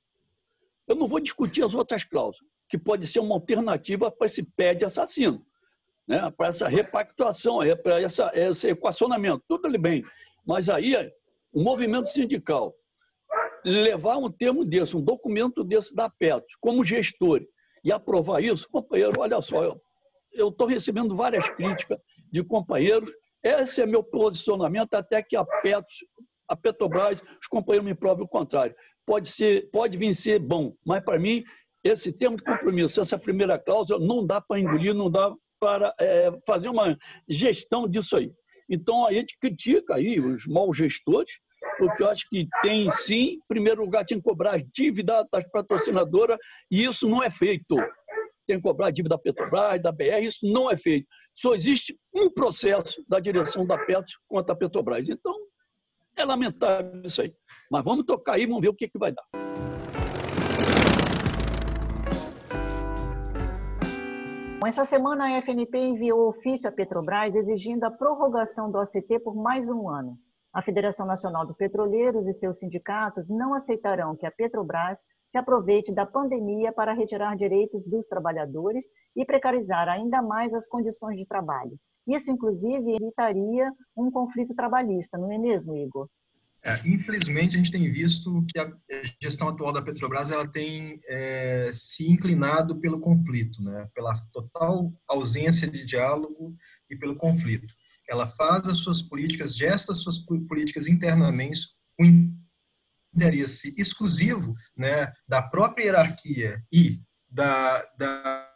Eu 0.88 0.96
não 0.96 1.06
vou 1.06 1.20
discutir 1.20 1.64
as 1.64 1.72
outras 1.72 2.04
cláusulas, 2.04 2.50
que 2.68 2.76
pode 2.76 3.06
ser 3.06 3.20
uma 3.20 3.34
alternativa 3.34 4.10
para 4.10 4.26
esse 4.26 4.42
PED 4.42 4.84
assassino, 4.84 5.44
né? 6.06 6.30
para 6.36 6.48
essa 6.48 6.68
repactuação, 6.68 7.58
para 7.82 8.00
essa, 8.00 8.30
esse 8.34 8.68
equacionamento, 8.68 9.44
tudo 9.48 9.66
ali 9.66 9.78
bem. 9.78 10.04
Mas 10.44 10.68
aí, 10.68 10.94
o 11.52 11.62
movimento 11.62 12.06
sindical 12.06 12.74
levar 13.64 14.16
um 14.16 14.30
termo 14.30 14.64
desse, 14.64 14.96
um 14.96 15.00
documento 15.00 15.62
desse 15.62 15.94
da 15.94 16.10
PET, 16.10 16.44
como 16.60 16.84
gestor, 16.84 17.40
e 17.84 17.90
aprovar 17.92 18.42
isso, 18.42 18.68
companheiro, 18.70 19.12
olha 19.18 19.40
só, 19.40 19.76
eu 20.32 20.48
estou 20.48 20.66
recebendo 20.66 21.16
várias 21.16 21.48
críticas 21.50 21.98
de 22.30 22.42
companheiros, 22.42 23.10
esse 23.42 23.82
é 23.82 23.86
meu 23.86 24.04
posicionamento 24.04 24.94
até 24.94 25.22
que 25.22 25.36
a 25.36 25.44
Petros, 25.44 25.96
a 26.48 26.56
Petrobras, 26.56 27.20
os 27.40 27.46
companheiros 27.48 27.86
me 27.86 27.94
provem 27.94 28.24
o 28.24 28.28
contrário 28.28 28.74
pode, 29.06 29.28
ser, 29.28 29.70
pode 29.70 29.98
vir 29.98 30.14
ser 30.14 30.38
bom, 30.38 30.74
mas 30.84 31.02
para 31.04 31.18
mim, 31.18 31.44
esse 31.84 32.12
termo 32.12 32.36
de 32.36 32.44
compromisso, 32.44 33.00
essa 33.00 33.18
primeira 33.18 33.58
cláusula, 33.58 34.04
não 34.04 34.24
dá 34.24 34.40
para 34.40 34.60
engolir, 34.60 34.94
não 34.94 35.10
dá 35.10 35.34
para 35.58 35.94
é, 35.98 36.30
fazer 36.46 36.68
uma 36.68 36.96
gestão 37.28 37.88
disso 37.88 38.16
aí. 38.16 38.32
Então, 38.68 39.06
a 39.06 39.12
gente 39.12 39.36
critica 39.38 39.96
aí 39.96 40.20
os 40.20 40.46
maus 40.46 40.76
gestores, 40.76 41.32
porque 41.82 42.00
eu 42.00 42.10
acho 42.10 42.28
que 42.28 42.48
tem 42.62 42.88
sim, 42.92 43.32
em 43.32 43.40
primeiro 43.48 43.82
lugar, 43.82 44.04
tem 44.04 44.18
que 44.18 44.22
cobrar 44.22 44.54
as 44.54 44.62
dívidas 44.72 45.26
das 45.32 45.44
patrocinadoras, 45.50 46.38
e 46.70 46.84
isso 46.84 47.08
não 47.08 47.20
é 47.20 47.28
feito. 47.28 47.74
Tem 48.46 48.56
que 48.56 48.62
cobrar 48.62 48.86
a 48.86 48.90
dívida 48.92 49.16
da 49.16 49.18
Petrobras, 49.18 49.82
da 49.82 49.90
BR, 49.90 50.22
isso 50.22 50.46
não 50.46 50.70
é 50.70 50.76
feito. 50.76 51.08
Só 51.34 51.54
existe 51.54 51.98
um 52.14 52.30
processo 52.30 53.04
da 53.08 53.18
direção 53.18 53.66
da 53.66 53.76
Petro 53.76 54.14
contra 54.28 54.54
a 54.54 54.56
Petrobras. 54.56 55.08
Então, 55.08 55.34
é 56.16 56.24
lamentável 56.24 57.02
isso 57.04 57.20
aí. 57.20 57.34
Mas 57.68 57.82
vamos 57.82 58.04
tocar 58.04 58.34
aí, 58.34 58.46
vamos 58.46 58.62
ver 58.62 58.68
o 58.68 58.74
que, 58.74 58.88
que 58.88 58.98
vai 58.98 59.10
dar. 59.10 59.24
Essa 64.64 64.84
semana 64.84 65.24
a 65.24 65.42
FNP 65.42 65.76
enviou 65.78 66.28
ofício 66.28 66.68
à 66.68 66.72
Petrobras 66.72 67.34
exigindo 67.34 67.82
a 67.82 67.90
prorrogação 67.90 68.70
do 68.70 68.78
ACT 68.78 69.18
por 69.24 69.34
mais 69.34 69.68
um 69.68 69.88
ano. 69.88 70.16
A 70.52 70.60
Federação 70.60 71.06
Nacional 71.06 71.46
dos 71.46 71.56
Petroleiros 71.56 72.28
e 72.28 72.32
seus 72.34 72.58
sindicatos 72.58 73.26
não 73.28 73.54
aceitarão 73.54 74.14
que 74.14 74.26
a 74.26 74.30
Petrobras 74.30 75.00
se 75.30 75.38
aproveite 75.38 75.94
da 75.94 76.04
pandemia 76.04 76.70
para 76.72 76.92
retirar 76.92 77.34
direitos 77.36 77.86
dos 77.86 78.06
trabalhadores 78.06 78.84
e 79.16 79.24
precarizar 79.24 79.88
ainda 79.88 80.20
mais 80.20 80.52
as 80.52 80.68
condições 80.68 81.16
de 81.16 81.26
trabalho. 81.26 81.78
Isso, 82.06 82.30
inclusive, 82.30 82.96
evitaria 82.96 83.72
um 83.96 84.10
conflito 84.10 84.54
trabalhista, 84.54 85.16
não 85.16 85.32
é 85.32 85.38
mesmo, 85.38 85.74
Igor? 85.74 86.06
É, 86.64 86.78
infelizmente, 86.86 87.56
a 87.56 87.58
gente 87.58 87.72
tem 87.72 87.90
visto 87.90 88.44
que 88.48 88.58
a 88.58 88.70
gestão 89.20 89.48
atual 89.48 89.72
da 89.72 89.82
Petrobras 89.82 90.30
ela 90.30 90.46
tem 90.46 91.00
é, 91.08 91.70
se 91.72 92.08
inclinado 92.08 92.78
pelo 92.78 93.00
conflito, 93.00 93.62
né? 93.62 93.88
pela 93.94 94.14
total 94.32 94.92
ausência 95.08 95.66
de 95.66 95.84
diálogo 95.84 96.54
e 96.90 96.96
pelo 96.96 97.16
conflito. 97.16 97.72
Ela 98.08 98.28
faz 98.28 98.66
as 98.66 98.78
suas 98.78 99.02
políticas, 99.02 99.56
gesta 99.56 99.92
as 99.92 99.98
suas 99.98 100.18
políticas 100.18 100.88
internamente 100.88 101.60
com 101.96 102.32
interesse 103.14 103.74
exclusivo 103.78 104.54
né, 104.76 105.12
da 105.28 105.42
própria 105.42 105.84
hierarquia 105.84 106.62
e 106.72 107.00
da, 107.28 107.82
da 107.96 108.52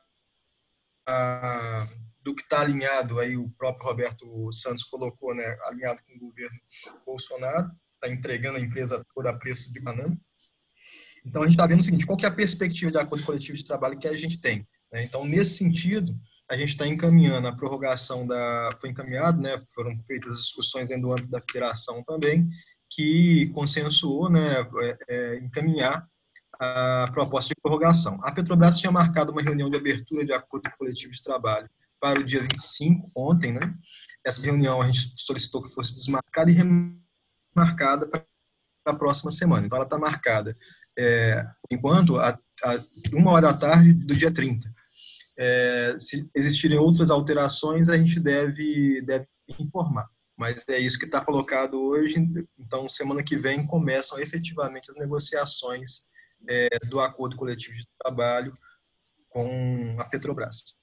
a, 1.06 1.86
do 2.22 2.34
que 2.34 2.42
está 2.42 2.60
alinhado, 2.60 3.20
aí 3.20 3.36
o 3.36 3.48
próprio 3.50 3.88
Roberto 3.88 4.52
Santos 4.52 4.84
colocou, 4.84 5.34
né, 5.34 5.56
alinhado 5.64 6.00
com 6.04 6.16
o 6.16 6.28
governo 6.28 6.58
Bolsonaro, 7.04 7.70
está 7.94 8.12
entregando 8.12 8.58
a 8.58 8.60
empresa 8.60 9.04
toda 9.14 9.30
a 9.30 9.38
preço 9.38 9.72
de 9.72 9.80
banana. 9.80 10.18
Então, 11.24 11.42
a 11.42 11.46
gente 11.46 11.54
está 11.54 11.66
vendo 11.66 11.80
o 11.80 11.82
seguinte, 11.82 12.06
qual 12.06 12.16
que 12.16 12.24
é 12.24 12.28
a 12.28 12.34
perspectiva 12.34 12.90
de 12.90 12.98
acordo 12.98 13.24
coletivo 13.24 13.56
de 13.56 13.64
trabalho 13.64 13.98
que 13.98 14.08
a 14.08 14.16
gente 14.16 14.40
tem? 14.40 14.66
Né? 14.92 15.04
Então, 15.04 15.24
nesse 15.24 15.56
sentido, 15.56 16.12
a 16.48 16.56
gente 16.56 16.70
está 16.70 16.86
encaminhando 16.86 17.48
a 17.48 17.56
prorrogação 17.56 18.26
da... 18.26 18.70
Foi 18.78 18.90
encaminhado, 18.90 19.40
né? 19.40 19.62
Foram 19.74 19.98
feitas 20.06 20.36
discussões 20.36 20.88
dentro 20.88 21.08
do 21.08 21.12
âmbito 21.12 21.30
da 21.30 21.40
federação 21.40 22.02
também, 22.04 22.48
que 22.90 23.48
consensuou, 23.48 24.30
né? 24.30 24.60
É, 24.80 24.98
é, 25.08 25.38
encaminhar 25.38 26.06
a 26.58 27.10
proposta 27.12 27.48
de 27.48 27.60
prorrogação. 27.60 28.18
A 28.22 28.32
Petrobras 28.32 28.78
tinha 28.78 28.90
marcado 28.90 29.32
uma 29.32 29.42
reunião 29.42 29.68
de 29.68 29.76
abertura 29.76 30.24
de 30.24 30.32
acordo 30.32 30.70
coletivo 30.78 31.12
de 31.12 31.22
trabalho 31.22 31.68
para 32.00 32.20
o 32.20 32.24
dia 32.24 32.40
25, 32.40 33.10
ontem, 33.16 33.52
né? 33.52 33.74
Essa 34.24 34.42
reunião 34.42 34.80
a 34.80 34.86
gente 34.86 35.00
solicitou 35.16 35.62
que 35.62 35.74
fosse 35.74 35.94
desmarcada 35.94 36.50
e 36.50 36.56
marcada 37.54 38.06
para 38.06 38.24
a 38.86 38.94
próxima 38.94 39.30
semana. 39.30 39.66
Então, 39.66 39.76
ela 39.76 39.86
está 39.86 39.98
marcada, 39.98 40.54
é, 40.98 41.44
enquanto, 41.70 42.18
a, 42.18 42.30
a, 42.64 42.74
uma 43.12 43.32
hora 43.32 43.52
da 43.52 43.54
tarde 43.58 43.92
do 43.92 44.14
dia 44.14 44.32
30. 44.32 44.75
É, 45.38 45.96
se 46.00 46.28
existirem 46.34 46.78
outras 46.78 47.10
alterações, 47.10 47.88
a 47.88 47.96
gente 47.96 48.20
deve, 48.20 49.02
deve 49.02 49.26
informar. 49.58 50.08
Mas 50.36 50.68
é 50.68 50.78
isso 50.78 50.98
que 50.98 51.06
está 51.06 51.24
colocado 51.24 51.80
hoje. 51.80 52.18
Então, 52.58 52.88
semana 52.88 53.22
que 53.22 53.36
vem 53.36 53.66
começam 53.66 54.18
efetivamente 54.18 54.90
as 54.90 54.96
negociações 54.96 56.02
é, 56.48 56.68
do 56.88 57.00
acordo 57.00 57.36
coletivo 57.36 57.74
de 57.74 57.86
trabalho 57.98 58.52
com 59.28 59.96
a 59.98 60.04
Petrobras. 60.04 60.78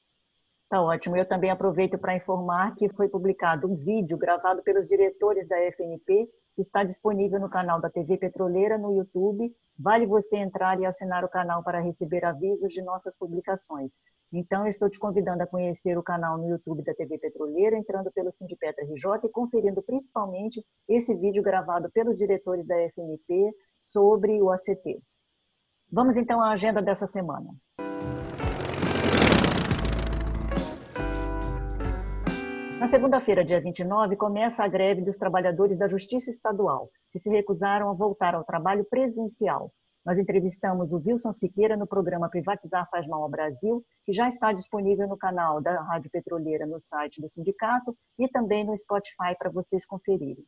Tá 0.70 0.82
ótimo. 0.82 1.16
Eu 1.16 1.26
também 1.26 1.52
aproveito 1.52 2.00
para 2.00 2.16
informar 2.16 2.74
que 2.76 2.90
foi 2.94 3.08
publicado 3.08 3.72
um 3.72 3.76
vídeo 3.76 4.18
gravado 4.18 4.64
pelos 4.64 4.88
diretores 4.88 5.48
da 5.48 5.56
FNP 5.72 6.28
está 6.58 6.84
disponível 6.84 7.40
no 7.40 7.50
canal 7.50 7.82
da 7.82 7.90
TV 7.90 8.18
Petroleira 8.18 8.78
no 8.78 8.94
YouTube. 8.96 9.54
Vale 9.78 10.06
você 10.06 10.38
entrar 10.38 10.80
e 10.80 10.86
assinar 10.86 11.24
o 11.24 11.30
canal 11.30 11.64
para 11.64 11.80
receber 11.80 12.24
avisos 12.24 12.72
de 12.72 12.82
nossas 12.82 13.18
publicações. 13.18 13.94
Então, 14.32 14.68
estou 14.68 14.90
te 14.90 15.00
convidando 15.00 15.44
a 15.44 15.48
conhecer 15.48 15.98
o 15.98 16.04
canal 16.04 16.38
no 16.38 16.50
YouTube 16.50 16.84
da 16.84 16.94
TV 16.94 17.18
Petroleira, 17.18 17.78
entrando 17.78 18.12
pelo 18.12 18.32
Sindipetra 18.32 18.84
RJ 18.86 19.28
e 19.28 19.30
conferindo 19.30 19.82
principalmente 19.82 20.64
esse 20.88 21.16
vídeo 21.16 21.44
gravado 21.44 21.90
pelos 21.92 22.18
diretores 22.18 22.66
da 22.66 22.76
FNP 22.90 23.52
sobre 23.80 24.42
o 24.42 24.50
ACT. 24.50 25.02
Vamos 25.92 26.18
então 26.18 26.42
à 26.42 26.52
agenda 26.52 26.82
dessa 26.82 27.06
semana. 27.06 27.50
Na 32.84 32.90
segunda-feira, 32.90 33.46
dia 33.46 33.62
29, 33.62 34.18
começa 34.18 34.62
a 34.62 34.68
greve 34.68 35.02
dos 35.02 35.18
trabalhadores 35.18 35.80
da 35.80 35.88
Justiça 35.88 36.30
Estadual, 36.30 36.90
que 37.14 37.18
se 37.18 37.30
recusaram 37.30 37.90
a 37.90 37.94
voltar 37.94 38.36
ao 38.36 38.44
trabalho 38.44 38.84
presencial. 38.84 39.72
Nós 40.06 40.20
entrevistamos 40.20 40.92
o 40.92 40.98
Wilson 40.98 41.32
Siqueira 41.32 41.78
no 41.78 41.88
programa 41.88 42.30
Privatizar 42.30 42.86
Faz 42.92 43.08
Mal 43.08 43.24
ao 43.24 43.30
Brasil, 43.30 43.82
que 44.06 44.12
já 44.12 44.28
está 44.28 44.52
disponível 44.52 45.08
no 45.08 45.16
canal 45.16 45.62
da 45.62 45.82
Rádio 45.82 46.12
Petroleira 46.12 46.66
no 46.66 46.78
site 46.78 47.22
do 47.22 47.30
sindicato 47.30 47.96
e 48.20 48.28
também 48.28 48.66
no 48.66 48.76
Spotify 48.76 49.34
para 49.40 49.50
vocês 49.50 49.86
conferirem. 49.86 50.46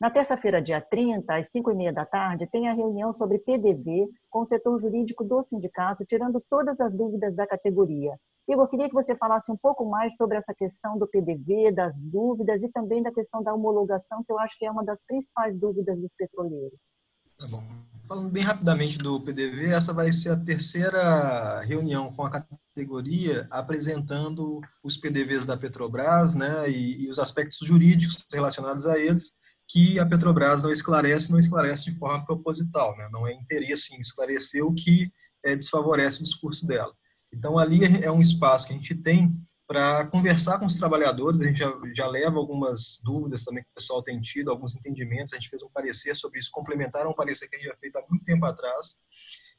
Na 0.00 0.12
terça-feira, 0.12 0.62
dia 0.62 0.80
30, 0.80 1.34
às 1.34 1.50
5 1.50 1.72
e 1.72 1.74
meia 1.74 1.92
da 1.92 2.06
tarde, 2.06 2.46
tem 2.46 2.68
a 2.68 2.72
reunião 2.72 3.12
sobre 3.12 3.40
PDV 3.40 4.08
com 4.30 4.42
o 4.42 4.46
setor 4.46 4.78
jurídico 4.78 5.24
do 5.24 5.42
sindicato, 5.42 6.04
tirando 6.04 6.40
todas 6.48 6.80
as 6.80 6.94
dúvidas 6.94 7.34
da 7.34 7.48
categoria. 7.48 8.16
Igor, 8.48 8.64
eu 8.64 8.68
queria 8.68 8.88
que 8.88 8.94
você 8.94 9.14
falasse 9.14 9.52
um 9.52 9.56
pouco 9.56 9.84
mais 9.84 10.16
sobre 10.16 10.38
essa 10.38 10.54
questão 10.54 10.98
do 10.98 11.06
PDV, 11.06 11.70
das 11.70 12.00
dúvidas 12.00 12.62
e 12.62 12.68
também 12.70 13.02
da 13.02 13.12
questão 13.12 13.42
da 13.42 13.52
homologação, 13.52 14.24
que 14.24 14.32
eu 14.32 14.38
acho 14.38 14.56
que 14.58 14.64
é 14.64 14.70
uma 14.70 14.82
das 14.82 15.04
principais 15.04 15.58
dúvidas 15.58 16.00
dos 16.00 16.14
petroleiros. 16.16 16.92
Tá 17.38 17.46
bom. 17.46 17.62
Falando 18.08 18.30
bem 18.30 18.42
rapidamente 18.42 18.96
do 18.96 19.20
PDV, 19.20 19.66
essa 19.66 19.92
vai 19.92 20.10
ser 20.10 20.30
a 20.30 20.36
terceira 20.36 21.60
reunião 21.60 22.10
com 22.10 22.24
a 22.24 22.30
categoria 22.30 23.46
apresentando 23.50 24.62
os 24.82 24.96
PDVs 24.96 25.44
da 25.44 25.54
Petrobras 25.54 26.34
né, 26.34 26.70
e, 26.70 27.04
e 27.04 27.10
os 27.10 27.18
aspectos 27.18 27.58
jurídicos 27.58 28.24
relacionados 28.32 28.86
a 28.86 28.98
eles, 28.98 29.34
que 29.68 29.98
a 29.98 30.06
Petrobras 30.06 30.62
não 30.62 30.72
esclarece, 30.72 31.30
não 31.30 31.38
esclarece 31.38 31.84
de 31.84 31.98
forma 31.98 32.24
proposital, 32.24 32.96
né? 32.96 33.10
não 33.12 33.28
é 33.28 33.34
interesse 33.34 33.94
em 33.94 34.00
esclarecer 34.00 34.64
o 34.64 34.72
que 34.72 35.12
é, 35.44 35.54
desfavorece 35.54 36.20
o 36.20 36.24
discurso 36.24 36.66
dela. 36.66 36.94
Então, 37.32 37.58
ali 37.58 37.84
é 38.02 38.10
um 38.10 38.20
espaço 38.20 38.66
que 38.66 38.72
a 38.72 38.76
gente 38.76 38.94
tem 38.94 39.28
para 39.68 40.06
conversar 40.06 40.58
com 40.58 40.64
os 40.64 40.76
trabalhadores, 40.76 41.42
a 41.42 41.44
gente 41.44 41.58
já, 41.58 41.70
já, 41.94 42.06
leva 42.06 42.38
algumas 42.38 43.02
dúvidas 43.04 43.44
também 43.44 43.62
que 43.62 43.68
o 43.68 43.74
pessoal 43.74 44.02
tem 44.02 44.18
tido, 44.18 44.50
alguns 44.50 44.74
entendimentos, 44.74 45.34
a 45.34 45.36
gente 45.36 45.50
fez 45.50 45.62
um 45.62 45.68
parecer 45.68 46.16
sobre 46.16 46.38
isso, 46.38 46.48
complementaram 46.50 47.10
um 47.10 47.14
parecer 47.14 47.48
que 47.48 47.56
a 47.56 47.58
gente 47.58 47.68
já 47.68 47.76
fez 47.76 47.94
há 47.94 48.02
muito 48.08 48.24
tempo 48.24 48.46
atrás, 48.46 48.96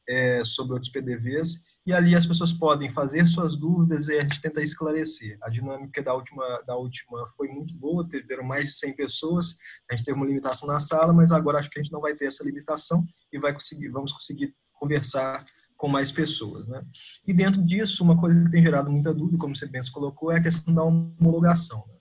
é, 0.09 0.43
sobre 0.43 0.73
outros 0.73 0.91
PDVs, 0.91 1.63
e 1.85 1.93
ali 1.93 2.15
as 2.15 2.25
pessoas 2.25 2.51
podem 2.51 2.91
fazer 2.91 3.27
suas 3.27 3.55
dúvidas 3.55 4.07
e 4.07 4.17
a 4.17 4.23
gente 4.23 4.41
tenta 4.41 4.63
esclarecer. 4.63 5.37
A 5.43 5.49
dinâmica 5.49 6.01
da 6.01 6.15
última, 6.15 6.63
da 6.65 6.75
última 6.75 7.27
foi 7.37 7.47
muito 7.47 7.75
boa, 7.75 8.07
tiveram 8.07 8.43
mais 8.43 8.65
de 8.65 8.73
100 8.73 8.95
pessoas, 8.95 9.57
a 9.89 9.95
gente 9.95 10.05
teve 10.05 10.17
uma 10.17 10.25
limitação 10.25 10.67
na 10.67 10.79
sala, 10.79 11.13
mas 11.13 11.31
agora 11.31 11.59
acho 11.59 11.69
que 11.69 11.79
a 11.79 11.83
gente 11.83 11.93
não 11.93 12.01
vai 12.01 12.15
ter 12.15 12.25
essa 12.25 12.43
limitação 12.43 13.05
e 13.31 13.37
vai 13.37 13.53
conseguir, 13.53 13.89
vamos 13.89 14.11
conseguir 14.11 14.55
conversar 14.73 15.45
com 15.79 15.87
mais 15.87 16.11
pessoas. 16.11 16.67
Né? 16.67 16.83
E 17.25 17.33
dentro 17.33 17.65
disso, 17.65 18.03
uma 18.03 18.19
coisa 18.19 18.43
que 18.43 18.51
tem 18.51 18.61
gerado 18.61 18.91
muita 18.91 19.13
dúvida, 19.13 19.37
como 19.37 19.55
você 19.55 19.65
bem 19.65 19.81
colocou, 19.91 20.29
é 20.29 20.37
a 20.37 20.43
questão 20.43 20.75
da 20.75 20.83
homologação. 20.83 21.85
Né? 21.87 21.95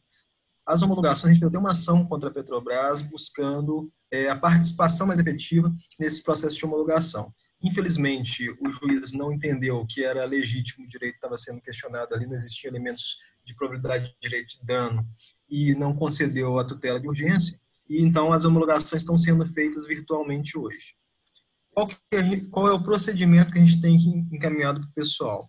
As 0.67 0.83
homologações, 0.83 1.31
a 1.31 1.35
gente 1.35 1.51
tem 1.51 1.61
uma 1.61 1.71
ação 1.71 2.05
contra 2.05 2.29
a 2.29 2.33
Petrobras 2.33 3.01
buscando 3.01 3.91
é, 4.11 4.29
a 4.29 4.37
participação 4.37 5.07
mais 5.07 5.21
efetiva 5.21 5.73
nesse 5.99 6.23
processo 6.25 6.59
de 6.59 6.67
homologação. 6.67 7.33
Infelizmente, 7.63 8.51
o 8.61 8.71
juiz 8.71 9.13
não 9.13 9.33
entendeu 9.33 9.87
que 9.89 10.05
era 10.05 10.25
legítimo 10.25 10.85
o 10.85 10.89
direito 10.89 11.15
estava 11.15 11.37
sendo 11.37 11.61
questionado 11.61 12.15
ali, 12.15 12.27
não 12.27 12.35
existiam 12.35 12.71
elementos 12.71 13.17
de 13.47 13.55
probabilidade 13.55 14.09
de 14.09 14.17
direito 14.21 14.59
de 14.59 14.67
dano 14.67 15.07
e 15.49 15.75
não 15.77 15.95
concedeu 15.95 16.59
a 16.59 16.65
tutela 16.65 17.01
de 17.01 17.09
urgência. 17.09 17.59
E 17.89 18.03
então 18.03 18.33
as 18.33 18.45
homologações 18.45 19.03
estão 19.03 19.17
sendo 19.17 19.47
feitas 19.47 19.87
virtualmente 19.87 20.59
hoje. 20.59 20.99
Qual, 21.73 21.89
é, 22.13 22.37
qual 22.51 22.69
é 22.69 22.73
o 22.73 22.83
procedimento 22.83 23.53
que 23.53 23.59
a 23.59 23.65
gente 23.65 23.81
tem 23.81 23.97
encaminhado 24.33 24.81
para 24.81 24.89
o 24.89 24.93
pessoal? 24.93 25.47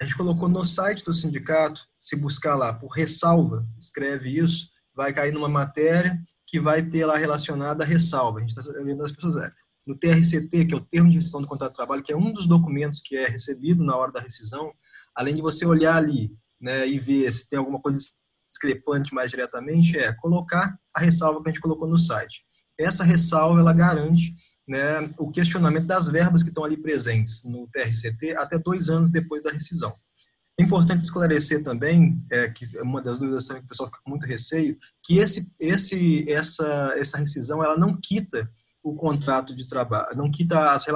A 0.00 0.04
gente 0.04 0.16
colocou 0.16 0.48
no 0.48 0.64
site 0.64 1.04
do 1.04 1.12
sindicato, 1.12 1.80
se 1.98 2.16
buscar 2.16 2.56
lá 2.56 2.72
por 2.72 2.88
ressalva, 2.88 3.66
escreve 3.78 4.38
isso, 4.38 4.68
vai 4.94 5.12
cair 5.12 5.32
numa 5.32 5.48
matéria 5.48 6.18
que 6.46 6.60
vai 6.60 6.82
ter 6.82 7.06
lá 7.06 7.16
relacionada 7.16 7.82
a 7.82 7.86
ressalva. 7.86 8.38
A 8.38 8.42
gente 8.42 8.56
está 8.56 8.72
vendo 8.82 9.02
as 9.02 9.12
pessoas. 9.12 9.36
É, 9.36 9.50
no 9.86 9.96
TRCT, 9.96 10.64
que 10.64 10.74
é 10.74 10.76
o 10.76 10.84
termo 10.84 11.10
de 11.10 11.16
rescisão 11.16 11.42
do 11.42 11.46
contrato 11.46 11.72
de 11.72 11.76
trabalho, 11.76 12.02
que 12.02 12.12
é 12.12 12.16
um 12.16 12.32
dos 12.32 12.46
documentos 12.46 13.00
que 13.00 13.16
é 13.16 13.28
recebido 13.28 13.84
na 13.84 13.96
hora 13.96 14.12
da 14.12 14.20
rescisão, 14.20 14.72
além 15.14 15.34
de 15.34 15.42
você 15.42 15.66
olhar 15.66 15.96
ali 15.96 16.32
né, 16.60 16.88
e 16.88 16.98
ver 16.98 17.30
se 17.32 17.48
tem 17.48 17.58
alguma 17.58 17.80
coisa 17.80 17.98
discrepante 18.50 19.12
mais 19.12 19.30
diretamente, 19.30 19.98
é 19.98 20.12
colocar 20.12 20.78
a 20.94 21.00
ressalva 21.00 21.42
que 21.42 21.50
a 21.50 21.52
gente 21.52 21.60
colocou 21.60 21.86
no 21.86 21.98
site. 21.98 22.44
Essa 22.78 23.04
ressalva, 23.04 23.60
ela 23.60 23.72
garante 23.72 24.34
né, 24.66 25.08
o 25.18 25.30
questionamento 25.30 25.86
das 25.86 26.08
verbas 26.08 26.42
que 26.42 26.48
estão 26.48 26.64
ali 26.64 26.76
presentes 26.76 27.44
no 27.44 27.66
TRCT 27.66 28.36
até 28.36 28.58
dois 28.58 28.88
anos 28.88 29.10
depois 29.10 29.42
da 29.42 29.50
rescisão. 29.50 29.92
É 30.58 30.62
importante 30.62 31.02
esclarecer 31.02 31.62
também, 31.62 32.24
é, 32.30 32.48
que 32.48 32.64
uma 32.80 33.02
das 33.02 33.18
dúvidas 33.18 33.48
que 33.48 33.54
o 33.54 33.66
pessoal 33.66 33.88
fica 33.88 34.00
com 34.04 34.10
muito 34.10 34.24
receio, 34.24 34.78
que 35.02 35.18
esse, 35.18 35.52
esse, 35.58 36.30
essa, 36.30 36.94
essa 36.96 37.18
rescisão 37.18 37.62
ela 37.62 37.76
não 37.76 37.98
quita 38.00 38.48
o 38.84 38.94
contrato 38.94 39.56
de 39.56 39.66
trabalho, 39.66 40.14
não 40.14 40.30
quita 40.30 40.72
as 40.72 40.86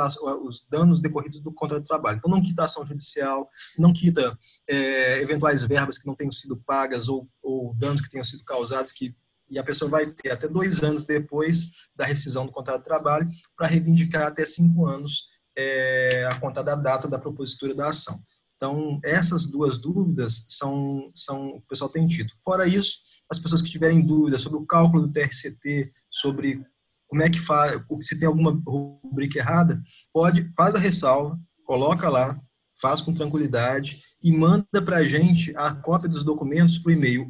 os 0.44 0.68
danos 0.68 1.00
decorridos 1.00 1.40
do 1.40 1.50
contrato 1.50 1.82
de 1.82 1.88
trabalho. 1.88 2.18
Então, 2.18 2.30
não 2.30 2.42
quita 2.42 2.62
a 2.62 2.64
ação 2.66 2.86
judicial, 2.86 3.48
não 3.78 3.94
quita 3.94 4.38
é, 4.68 5.22
eventuais 5.22 5.64
verbas 5.64 5.96
que 5.96 6.06
não 6.06 6.14
tenham 6.14 6.30
sido 6.30 6.56
pagas 6.66 7.08
ou, 7.08 7.26
ou 7.42 7.74
danos 7.74 8.02
que 8.02 8.10
tenham 8.10 8.22
sido 8.22 8.44
causados, 8.44 8.92
que, 8.92 9.16
e 9.50 9.58
a 9.58 9.64
pessoa 9.64 9.90
vai 9.90 10.06
ter 10.06 10.30
até 10.30 10.48
dois 10.48 10.82
anos 10.82 11.04
depois 11.04 11.70
da 11.94 12.04
rescisão 12.04 12.46
do 12.46 12.52
contrato 12.52 12.78
de 12.78 12.84
trabalho 12.84 13.28
para 13.56 13.66
reivindicar 13.66 14.26
até 14.26 14.44
cinco 14.44 14.86
anos 14.86 15.24
é, 15.56 16.26
a 16.30 16.38
conta 16.38 16.62
da 16.62 16.74
data 16.74 17.08
da 17.08 17.18
propositura 17.18 17.74
da 17.74 17.88
ação. 17.88 18.18
Então, 18.56 19.00
essas 19.04 19.46
duas 19.46 19.78
dúvidas 19.78 20.44
são, 20.48 21.10
são 21.14 21.48
o 21.50 21.62
pessoal 21.62 21.90
tem 21.90 22.06
tido. 22.06 22.32
Fora 22.44 22.66
isso, 22.66 22.98
as 23.30 23.38
pessoas 23.38 23.62
que 23.62 23.70
tiverem 23.70 24.04
dúvidas 24.04 24.40
sobre 24.40 24.58
o 24.58 24.66
cálculo 24.66 25.06
do 25.06 25.12
TRCT, 25.12 25.92
sobre 26.10 26.64
como 27.06 27.22
é 27.22 27.30
que 27.30 27.40
faz, 27.40 27.80
se 28.02 28.18
tem 28.18 28.26
alguma 28.26 28.50
rubrica 28.66 29.38
errada, 29.38 29.80
pode, 30.12 30.52
faz 30.56 30.74
a 30.74 30.78
ressalva, 30.78 31.38
coloca 31.64 32.08
lá, 32.08 32.38
faz 32.80 33.00
com 33.00 33.14
tranquilidade 33.14 34.02
e 34.22 34.30
manda 34.32 34.82
para 34.84 34.98
a 34.98 35.04
gente 35.04 35.56
a 35.56 35.72
cópia 35.72 36.08
dos 36.08 36.24
documentos 36.24 36.78
por 36.78 36.92
e-mail 36.92 37.26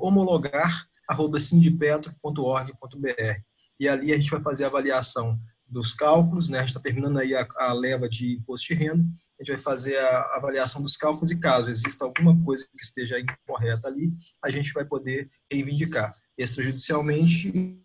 homologar@sindipetro.org.br 1.11 3.43
e 3.81 3.89
ali 3.89 4.13
a 4.13 4.17
gente 4.17 4.31
vai 4.31 4.43
fazer 4.43 4.65
a 4.65 4.67
avaliação 4.67 5.39
dos 5.67 5.93
cálculos, 5.93 6.49
né? 6.49 6.59
A 6.59 6.61
gente 6.63 6.71
está 6.71 6.81
terminando 6.81 7.19
aí 7.19 7.35
a, 7.35 7.47
a, 7.57 7.73
leva 7.73 8.09
de 8.09 8.37
imposto 8.37 8.69
de 8.69 8.75
renda, 8.75 9.05
a 9.39 9.45
gente 9.45 9.55
vai 9.55 9.63
fazer 9.63 9.99
a 9.99 10.37
avaliação 10.37 10.83
dos 10.83 10.97
cálculos 10.97 11.31
e 11.31 11.39
caso 11.39 11.69
exista 11.69 12.05
alguma 12.05 12.37
coisa 12.43 12.67
que 12.73 12.83
esteja 12.83 13.21
incorreta 13.21 13.87
ali, 13.87 14.11
a 14.43 14.51
gente 14.51 14.73
vai 14.73 14.85
poder 14.85 15.31
reivindicar 15.51 16.13
extrajudicialmente 16.37 17.79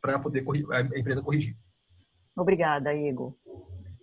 para 0.00 0.18
poder 0.18 0.44
a 0.72 0.80
empresa 0.98 1.22
corrigir. 1.22 1.56
Obrigada, 2.36 2.92
Igor. 2.92 3.32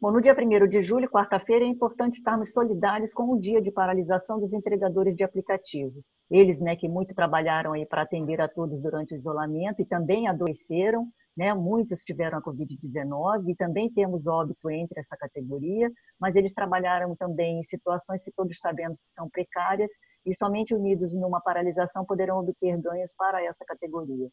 Bom, 0.01 0.09
no 0.11 0.19
dia 0.19 0.35
1 0.35 0.67
de 0.67 0.81
julho, 0.81 1.07
quarta-feira, 1.07 1.63
é 1.63 1.67
importante 1.67 2.17
estarmos 2.17 2.51
solidários 2.51 3.13
com 3.13 3.29
o 3.31 3.39
dia 3.39 3.61
de 3.61 3.69
paralisação 3.71 4.39
dos 4.39 4.51
entregadores 4.51 5.15
de 5.15 5.23
aplicativo. 5.23 6.01
Eles, 6.27 6.59
né, 6.59 6.75
que 6.75 6.89
muito 6.89 7.13
trabalharam 7.13 7.73
aí 7.73 7.85
para 7.85 8.01
atender 8.01 8.41
a 8.41 8.47
todos 8.47 8.81
durante 8.81 9.13
o 9.13 9.17
isolamento 9.17 9.79
e 9.79 9.85
também 9.85 10.27
adoeceram, 10.27 11.07
né, 11.37 11.53
muitos 11.53 11.99
tiveram 11.99 12.39
a 12.39 12.41
Covid-19 12.41 13.49
e 13.51 13.55
também 13.55 13.93
temos 13.93 14.25
óbito 14.25 14.71
entre 14.71 14.99
essa 14.99 15.15
categoria, 15.15 15.91
mas 16.19 16.35
eles 16.35 16.51
trabalharam 16.51 17.15
também 17.15 17.59
em 17.59 17.63
situações 17.63 18.23
que 18.23 18.31
todos 18.31 18.59
sabemos 18.59 19.03
que 19.03 19.11
são 19.11 19.29
precárias 19.29 19.91
e 20.25 20.33
somente 20.33 20.73
unidos 20.73 21.13
numa 21.13 21.39
paralisação 21.39 22.03
poderão 22.03 22.39
obter 22.39 22.75
ganhos 22.81 23.13
para 23.15 23.43
essa 23.43 23.63
categoria. 23.65 24.29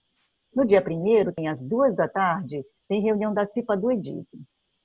No 0.55 0.65
dia 0.65 0.81
1 0.83 1.33
tem 1.33 1.47
às 1.47 1.63
duas 1.63 1.95
da 1.95 2.09
tarde, 2.09 2.65
tem 2.89 3.03
reunião 3.03 3.35
da 3.35 3.45
CIPA 3.45 3.77
do 3.77 3.93
Edise. 3.93 4.39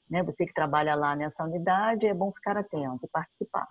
Né? 0.09 0.23
Você 0.23 0.45
que 0.45 0.53
trabalha 0.53 0.95
lá 0.95 1.15
nessa 1.15 1.43
unidade, 1.43 2.07
é 2.07 2.13
bom 2.13 2.31
ficar 2.31 2.57
atento 2.57 3.05
e 3.05 3.09
participar. 3.09 3.67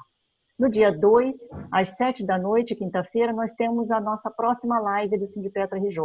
No 0.59 0.69
dia 0.69 0.93
2, 0.93 1.37
às 1.73 1.97
7 1.97 2.25
da 2.25 2.39
noite, 2.39 2.77
quinta-feira, 2.77 3.33
nós 3.33 3.55
temos 3.55 3.91
a 3.91 4.01
nossa 4.01 4.31
próxima 4.31 4.79
live 4.79 5.19
do 5.19 5.27
Sindipetra 5.27 5.79
RJ. 5.79 6.01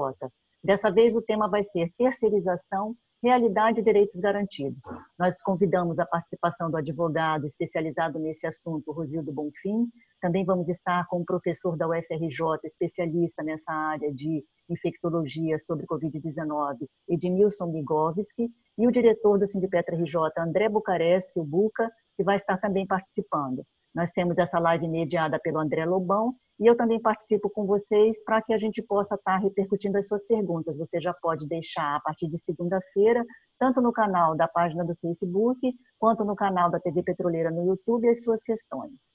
Dessa 0.64 0.90
vez 0.90 1.16
o 1.16 1.22
tema 1.22 1.48
vai 1.48 1.64
ser 1.64 1.92
terceirização, 1.98 2.96
realidade 3.22 3.80
e 3.80 3.84
direitos 3.84 4.20
garantidos. 4.20 4.84
Nós 5.18 5.42
convidamos 5.42 6.00
a 6.00 6.06
participação 6.06 6.72
do 6.72 6.78
advogado 6.78 7.46
especializado 7.46 8.20
nesse 8.20 8.48
assunto, 8.48 8.92
Rosildo 8.92 9.32
Bonfim, 9.32 9.88
também 10.22 10.44
vamos 10.44 10.70
estar 10.70 11.06
com 11.08 11.22
o 11.22 11.26
professor 11.26 11.78
da 11.78 11.88
UFRJ, 11.88 12.66
especialista 12.66 13.44
nessa 13.44 13.72
área 13.72 14.14
de 14.14 14.44
infectologia 14.70 15.58
sobre 15.60 15.86
Covid-19, 15.86 16.88
Edmilson 17.10 17.68
Migovski, 17.68 18.50
e 18.78 18.88
o 18.88 18.92
diretor 18.92 19.40
do 19.40 19.48
Sindipetra 19.48 19.96
RJ, 19.96 20.16
André 20.38 20.70
Bucaresc, 20.70 21.38
o 21.40 21.44
Buca, 21.44 21.92
que 22.16 22.24
vai 22.24 22.36
estar 22.36 22.58
também 22.58 22.86
participando. 22.86 23.64
Nós 23.94 24.12
temos 24.12 24.38
essa 24.38 24.60
live 24.60 24.88
mediada 24.88 25.40
pelo 25.40 25.60
André 25.60 25.86
Lobão 25.86 26.36
e 26.60 26.68
eu 26.68 26.76
também 26.76 27.02
participo 27.02 27.50
com 27.50 27.66
vocês 27.66 28.24
para 28.24 28.42
que 28.42 28.54
a 28.54 28.58
gente 28.58 28.82
possa 28.82 29.16
estar 29.16 29.38
repercutindo 29.38 29.98
as 29.98 30.08
suas 30.08 30.26
perguntas. 30.26 30.78
Você 30.78 31.00
já 31.00 31.14
pode 31.14 31.48
deixar 31.48 31.96
a 31.96 32.00
partir 32.02 32.28
de 32.28 32.38
segunda-feira, 32.38 33.24
tanto 33.60 33.82
no 33.82 33.92
canal 33.92 34.36
da 34.36 34.48
página 34.48 34.84
do 34.84 34.96
Facebook, 34.96 35.60
quanto 36.00 36.24
no 36.26 36.36
canal 36.36 36.70
da 36.70 36.80
TV 36.80 37.02
Petroleira 37.04 37.50
no 37.52 37.66
YouTube, 37.66 38.08
as 38.10 38.24
suas 38.24 38.44
questões. 38.44 39.14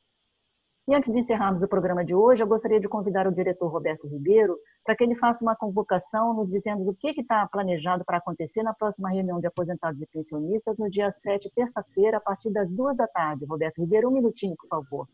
E 0.88 0.94
antes 0.96 1.12
de 1.12 1.20
encerrarmos 1.20 1.62
o 1.62 1.68
programa 1.68 2.04
de 2.04 2.12
hoje, 2.12 2.42
eu 2.42 2.46
gostaria 2.46 2.80
de 2.80 2.88
convidar 2.88 3.24
o 3.28 3.32
diretor 3.32 3.68
Roberto 3.68 4.08
Ribeiro 4.08 4.58
para 4.84 4.96
que 4.96 5.04
ele 5.04 5.14
faça 5.14 5.44
uma 5.44 5.54
convocação 5.54 6.34
nos 6.34 6.50
dizendo 6.50 6.82
o 6.88 6.94
que 6.94 7.20
está 7.20 7.46
planejado 7.46 8.04
para 8.04 8.16
acontecer 8.16 8.64
na 8.64 8.74
próxima 8.74 9.08
reunião 9.08 9.38
de 9.38 9.46
aposentados 9.46 10.02
e 10.02 10.06
pensionistas 10.06 10.76
no 10.76 10.90
dia 10.90 11.08
7, 11.12 11.52
terça-feira, 11.54 12.16
a 12.16 12.20
partir 12.20 12.50
das 12.50 12.68
duas 12.68 12.96
da 12.96 13.06
tarde. 13.06 13.44
Roberto 13.44 13.80
Ribeiro, 13.80 14.08
um 14.08 14.12
minutinho, 14.12 14.56
por 14.56 14.66
favor. 14.66 15.08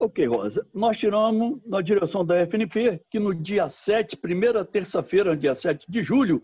Ok, 0.00 0.26
Rosa. 0.26 0.66
Nós 0.72 0.96
tiramos 0.96 1.60
na 1.66 1.82
direção 1.82 2.24
da 2.24 2.46
FNP 2.46 3.02
que 3.10 3.18
no 3.18 3.34
dia 3.34 3.68
7, 3.68 4.16
primeira 4.16 4.64
terça-feira, 4.64 5.36
dia 5.36 5.54
7 5.54 5.84
de 5.86 6.02
julho, 6.02 6.42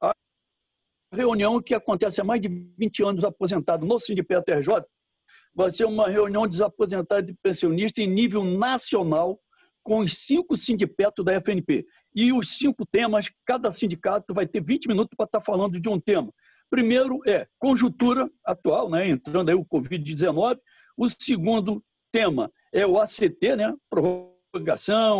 a 0.00 0.12
reunião 1.12 1.62
que 1.62 1.74
acontece 1.74 2.20
há 2.20 2.24
mais 2.24 2.40
de 2.40 2.48
20 2.48 3.04
anos 3.04 3.22
aposentado 3.22 3.86
no 3.86 4.00
Sindicato 4.00 4.50
RJ, 4.50 4.84
vai 5.54 5.70
ser 5.70 5.84
uma 5.84 6.08
reunião 6.08 6.46
de 6.46 6.62
aposentados 6.62 7.30
e 7.30 7.36
pensionistas 7.42 8.04
em 8.04 8.08
nível 8.08 8.44
nacional, 8.44 9.38
com 9.82 10.00
os 10.00 10.16
cinco 10.18 10.56
sindicatos 10.56 11.24
da 11.24 11.34
FNP. 11.40 11.84
E 12.14 12.32
os 12.32 12.56
cinco 12.56 12.86
temas, 12.86 13.30
cada 13.44 13.70
sindicato 13.70 14.32
vai 14.32 14.46
ter 14.46 14.62
20 14.62 14.88
minutos 14.88 15.14
para 15.16 15.26
estar 15.26 15.40
falando 15.40 15.78
de 15.78 15.88
um 15.88 16.00
tema. 16.00 16.32
Primeiro 16.70 17.20
é 17.26 17.46
conjuntura 17.58 18.28
atual, 18.44 18.90
né, 18.90 19.08
entrando 19.08 19.50
aí 19.50 19.54
o 19.54 19.64
Covid-19. 19.64 20.58
O 20.96 21.08
segundo 21.08 21.84
tema 22.10 22.50
é 22.72 22.86
o 22.86 22.98
ACT, 22.98 23.56
né, 23.56 23.74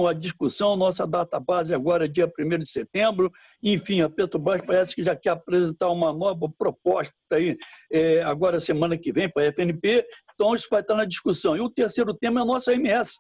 a 0.07 0.13
discussão, 0.13 0.77
nossa 0.77 1.07
data 1.07 1.41
base 1.41 1.75
agora 1.75 2.05
é 2.05 2.09
dia 2.09 2.31
1 2.39 2.59
de 2.59 2.69
setembro. 2.69 3.33
Enfim, 3.63 4.01
a 4.01 4.09
Petrobras 4.09 4.63
parece 4.65 4.95
que 4.95 5.03
já 5.03 5.17
quer 5.17 5.31
apresentar 5.31 5.91
uma 5.91 6.13
nova 6.13 6.49
proposta 6.57 7.13
aí, 7.33 7.57
é, 7.91 8.23
agora 8.23 8.61
semana 8.61 8.97
que 8.97 9.13
vem 9.13 9.29
para 9.29 9.43
a 9.43 9.47
FNP, 9.47 10.07
então 10.33 10.55
isso 10.55 10.69
vai 10.71 10.81
estar 10.81 10.95
na 10.95 11.05
discussão. 11.05 11.57
E 11.57 11.61
o 11.61 11.71
terceiro 11.71 12.15
tema 12.15 12.41
é 12.41 12.43
a 12.43 12.47
nossa 12.47 12.73
MS, 12.73 13.15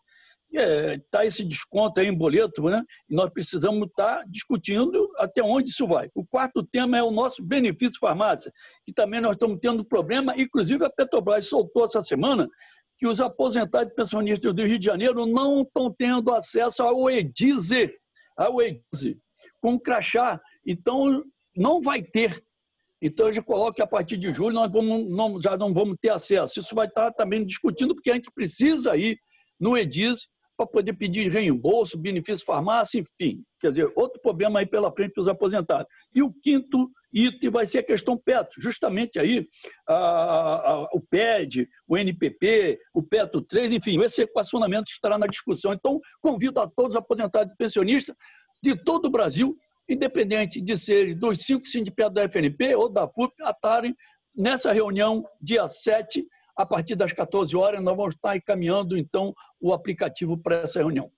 está 0.53 0.63
é, 0.63 0.99
tá 1.11 1.27
esse 1.27 1.45
desconto 1.45 1.99
aí 1.99 2.07
em 2.07 2.17
boleto, 2.17 2.63
né? 2.63 2.83
E 3.09 3.15
nós 3.15 3.31
precisamos 3.31 3.89
estar 3.89 4.19
tá 4.19 4.25
discutindo 4.29 5.11
até 5.19 5.43
onde 5.43 5.71
isso 5.71 5.87
vai. 5.87 6.09
O 6.15 6.25
quarto 6.25 6.63
tema 6.63 6.97
é 6.97 7.03
o 7.03 7.11
nosso 7.11 7.43
benefício 7.43 7.99
farmácia, 7.99 8.53
que 8.85 8.93
também 8.93 9.21
nós 9.21 9.33
estamos 9.33 9.59
tendo 9.61 9.85
problema, 9.85 10.35
inclusive 10.37 10.85
a 10.85 10.91
Petrobras 10.91 11.49
soltou 11.49 11.85
essa 11.85 12.01
semana 12.01 12.49
que 13.05 13.09
os 13.09 13.21
aposentados 13.21 13.93
e 13.93 13.95
pensionistas 13.95 14.55
do 14.55 14.65
Rio 14.65 14.79
de 14.79 14.87
Janeiro 14.87 15.27
não 15.27 15.61
estão 15.61 15.93
tendo 15.93 16.33
acesso 16.33 16.83
ao 16.83 17.11
EDIZE, 17.11 17.93
ao 18.35 18.63
EDIZE, 18.63 19.19
com 19.61 19.79
crachá. 19.79 20.41
Então, 20.67 21.23
não 21.55 21.83
vai 21.83 22.03
ter. 22.03 22.43
Então, 23.03 23.27
eu 23.27 23.35
já 23.35 23.43
coloco 23.43 23.75
que 23.75 23.83
a 23.83 23.87
partir 23.87 24.17
de 24.17 24.33
julho 24.33 24.55
nós 24.55 24.73
vamos, 24.73 25.07
não, 25.11 25.39
já 25.39 25.55
não 25.55 25.75
vamos 25.75 25.99
ter 26.01 26.13
acesso. 26.13 26.61
Isso 26.61 26.75
vai 26.75 26.87
estar 26.87 27.13
também 27.13 27.45
discutindo, 27.45 27.95
porque 27.95 28.11
a 28.11 28.15
gente 28.15 28.31
precisa 28.35 28.97
ir 28.97 29.19
no 29.61 29.77
EDIZE 29.77 30.27
para 30.57 30.67
poder 30.67 30.95
pedir 30.95 31.31
reembolso, 31.31 31.99
benefício 31.99 32.47
farmácia, 32.47 32.99
enfim. 32.99 33.45
Quer 33.61 33.73
dizer, 33.73 33.93
outro 33.97 34.19
problema 34.23 34.61
aí 34.61 34.67
pela 34.67 34.91
frente 34.91 35.13
para 35.13 35.21
os 35.21 35.29
aposentados. 35.29 35.87
E 36.15 36.23
o 36.23 36.33
quinto 36.43 36.91
item 37.15 37.51
vai 37.51 37.65
ser 37.65 37.79
a 37.79 37.83
questão 37.83 38.19
PETO. 38.19 38.61
Justamente 38.61 39.19
aí, 39.19 39.47
a, 39.89 39.95
a, 39.95 40.83
o 40.93 41.01
PED, 41.01 41.69
o 41.87 41.97
NPP, 41.97 42.79
o 42.93 43.03
PETO 43.03 43.41
3, 43.41 43.73
enfim, 43.73 44.03
esse 44.03 44.23
equacionamento 44.23 44.91
estará 44.91 45.17
na 45.17 45.27
discussão. 45.27 45.73
Então, 45.73 46.01
convido 46.21 46.61
a 46.61 46.69
todos 46.69 46.95
os 46.95 47.01
aposentados 47.01 47.53
e 47.53 47.57
pensionistas 47.57 48.17
de 48.63 48.77
todo 48.77 49.07
o 49.07 49.11
Brasil, 49.11 49.57
independente 49.89 50.61
de 50.61 50.77
serem 50.77 51.17
dos 51.17 51.39
cinco 51.43 51.67
sindicatos 51.67 52.15
da 52.15 52.25
FNP 52.25 52.75
ou 52.75 52.89
da 52.89 53.07
FUP, 53.09 53.33
a 53.43 53.51
estarem 53.51 53.95
nessa 54.35 54.73
reunião 54.73 55.25
dia 55.41 55.69
7 55.69 56.27
a 56.57 56.65
partir 56.65 56.95
das 56.95 57.13
14 57.13 57.57
horas, 57.57 57.83
nós 57.83 57.97
vamos 57.97 58.15
estar 58.15 58.37
encaminhando, 58.37 58.97
então, 58.97 59.35
o 59.61 59.73
aplicativo 59.73 60.39
para 60.39 60.57
essa 60.57 60.79
reunião. 60.79 61.11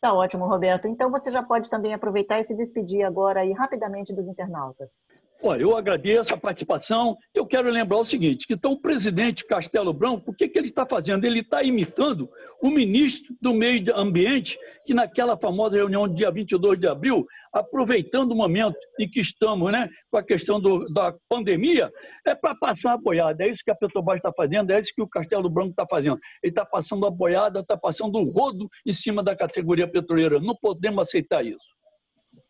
Tá 0.00 0.12
ótimo, 0.12 0.46
Roberto. 0.46 0.86
Então, 0.86 1.10
você 1.10 1.32
já 1.32 1.42
pode 1.42 1.68
também 1.68 1.92
aproveitar 1.92 2.40
e 2.40 2.46
se 2.46 2.54
despedir 2.54 3.02
agora 3.02 3.40
aí 3.40 3.52
rapidamente 3.52 4.14
dos 4.14 4.28
internautas. 4.28 5.00
Olha, 5.42 5.62
eu 5.62 5.76
agradeço 5.76 6.32
a 6.32 6.36
participação. 6.36 7.16
Eu 7.34 7.46
quero 7.46 7.70
lembrar 7.70 7.98
o 7.98 8.04
seguinte, 8.04 8.46
que 8.46 8.54
então 8.54 8.72
o 8.72 8.80
presidente 8.80 9.44
Castelo 9.44 9.92
Branco, 9.92 10.30
o 10.30 10.34
que, 10.34 10.48
que 10.48 10.58
ele 10.58 10.68
está 10.68 10.86
fazendo? 10.86 11.24
Ele 11.24 11.40
está 11.40 11.62
imitando 11.62 12.28
o 12.60 12.70
ministro 12.70 13.34
do 13.40 13.52
Meio 13.52 13.94
Ambiente, 13.94 14.58
que 14.86 14.94
naquela 14.94 15.36
famosa 15.36 15.76
reunião 15.76 16.08
do 16.08 16.14
dia 16.14 16.30
22 16.30 16.80
de 16.80 16.88
abril, 16.88 17.26
aproveitando 17.52 18.32
o 18.32 18.34
momento 18.34 18.78
em 18.98 19.08
que 19.08 19.20
estamos 19.20 19.70
né, 19.70 19.90
com 20.10 20.16
a 20.16 20.22
questão 20.22 20.58
do, 20.58 20.86
da 20.92 21.14
pandemia, 21.28 21.92
é 22.26 22.34
para 22.34 22.54
passar 22.54 22.94
a 22.94 22.98
boiada. 22.98 23.44
É 23.44 23.50
isso 23.50 23.62
que 23.62 23.70
a 23.70 23.76
Petrobras 23.76 24.16
está 24.16 24.32
fazendo, 24.32 24.70
é 24.70 24.80
isso 24.80 24.92
que 24.94 25.02
o 25.02 25.08
Castelo 25.08 25.50
Branco 25.50 25.70
está 25.70 25.86
fazendo. 25.88 26.18
Ele 26.42 26.50
está 26.50 26.64
passando 26.64 27.06
a 27.06 27.10
boiada, 27.10 27.60
está 27.60 27.76
passando 27.76 28.18
o 28.18 28.24
rodo 28.24 28.68
em 28.86 28.92
cima 28.92 29.22
da 29.22 29.36
categoria 29.36 29.86
petroleira. 29.86 30.40
Não 30.40 30.56
podemos 30.56 31.06
aceitar 31.06 31.44
isso. 31.44 31.75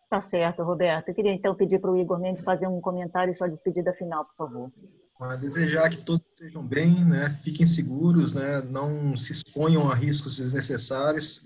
Tá 0.08 0.22
certo, 0.22 0.62
Roberto. 0.62 1.08
Eu 1.08 1.14
queria 1.14 1.32
então 1.32 1.54
pedir 1.54 1.80
para 1.80 1.90
o 1.90 1.96
Igor 1.96 2.18
Mendes 2.18 2.44
fazer 2.44 2.66
um 2.68 2.80
comentário 2.80 3.32
e 3.32 3.34
sua 3.34 3.48
despedida 3.48 3.92
final, 3.94 4.24
por 4.24 4.36
favor. 4.36 4.72
desejar 5.40 5.90
que 5.90 5.96
todos 5.96 6.24
sejam 6.28 6.64
bem, 6.64 7.04
né? 7.04 7.30
fiquem 7.42 7.66
seguros, 7.66 8.34
né? 8.34 8.62
não 8.62 9.16
se 9.16 9.32
exponham 9.32 9.90
a 9.90 9.94
riscos 9.94 10.36
desnecessários, 10.36 11.44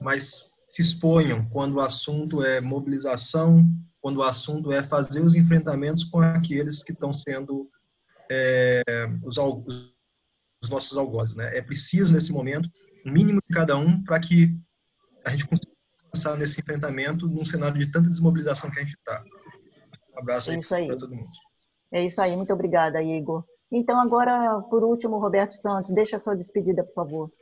mas 0.00 0.50
se 0.66 0.80
exponham 0.80 1.46
quando 1.50 1.74
o 1.74 1.80
assunto 1.80 2.42
é 2.42 2.60
mobilização, 2.60 3.66
quando 4.00 4.18
o 4.18 4.22
assunto 4.22 4.72
é 4.72 4.82
fazer 4.82 5.20
os 5.20 5.34
enfrentamentos 5.34 6.04
com 6.04 6.20
aqueles 6.20 6.82
que 6.82 6.92
estão 6.92 7.12
sendo 7.12 7.68
é, 8.30 8.82
os, 9.22 9.36
os 10.62 10.70
nossos 10.70 10.96
algozes. 10.96 11.36
Né? 11.36 11.56
É 11.56 11.60
preciso, 11.60 12.12
nesse 12.12 12.32
momento, 12.32 12.70
o 13.04 13.10
mínimo 13.10 13.40
de 13.46 13.54
cada 13.54 13.76
um 13.76 14.02
para 14.02 14.20
que 14.20 14.58
a 15.24 15.30
gente 15.30 15.46
consiga 15.46 15.77
passar 16.10 16.36
nesse 16.36 16.60
enfrentamento 16.60 17.26
num 17.26 17.44
cenário 17.44 17.78
de 17.78 17.90
tanta 17.90 18.08
desmobilização 18.08 18.70
que 18.70 18.78
a 18.78 18.84
gente 18.84 18.94
está. 18.94 19.22
Um 20.14 20.20
abraço 20.20 20.50
é 20.50 20.58
aí, 20.76 20.86
para 20.86 20.98
todo 20.98 21.14
mundo. 21.14 21.28
É 21.92 22.04
isso 22.04 22.20
aí, 22.20 22.36
muito 22.36 22.52
obrigada, 22.52 23.02
Igor. 23.02 23.44
Então, 23.70 24.00
agora, 24.00 24.60
por 24.70 24.82
último, 24.82 25.18
Roberto 25.18 25.52
Santos, 25.52 25.92
deixa 25.92 26.16
a 26.16 26.18
sua 26.18 26.34
despedida, 26.34 26.82
por 26.82 26.94
favor. 26.94 27.32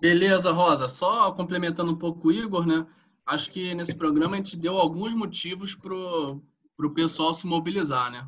Beleza, 0.00 0.52
Rosa. 0.52 0.88
Só 0.88 1.32
complementando 1.32 1.92
um 1.92 1.98
pouco 1.98 2.28
o 2.28 2.32
Igor, 2.32 2.66
né? 2.66 2.86
Acho 3.26 3.50
que 3.50 3.74
nesse 3.74 3.94
programa 3.94 4.34
a 4.34 4.36
gente 4.38 4.56
deu 4.56 4.78
alguns 4.78 5.12
motivos 5.14 5.74
para 5.74 5.94
o 5.94 6.94
pessoal 6.94 7.34
se 7.34 7.46
mobilizar, 7.46 8.10
né? 8.10 8.26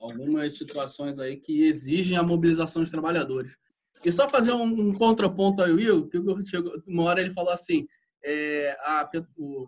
Algumas 0.00 0.56
situações 0.56 1.18
aí 1.18 1.36
que 1.36 1.64
exigem 1.64 2.16
a 2.16 2.22
mobilização 2.22 2.80
dos 2.80 2.90
trabalhadores. 2.90 3.56
E 4.04 4.10
só 4.10 4.28
fazer 4.28 4.52
um, 4.52 4.64
um 4.64 4.94
contraponto 4.94 5.62
aí, 5.62 5.72
Will, 5.72 6.08
que 6.08 6.18
chegou, 6.44 6.72
uma 6.86 7.04
hora 7.04 7.20
ele 7.20 7.30
falou 7.30 7.52
assim, 7.52 7.86
é, 8.24 8.76
a, 8.80 9.08
o, 9.36 9.66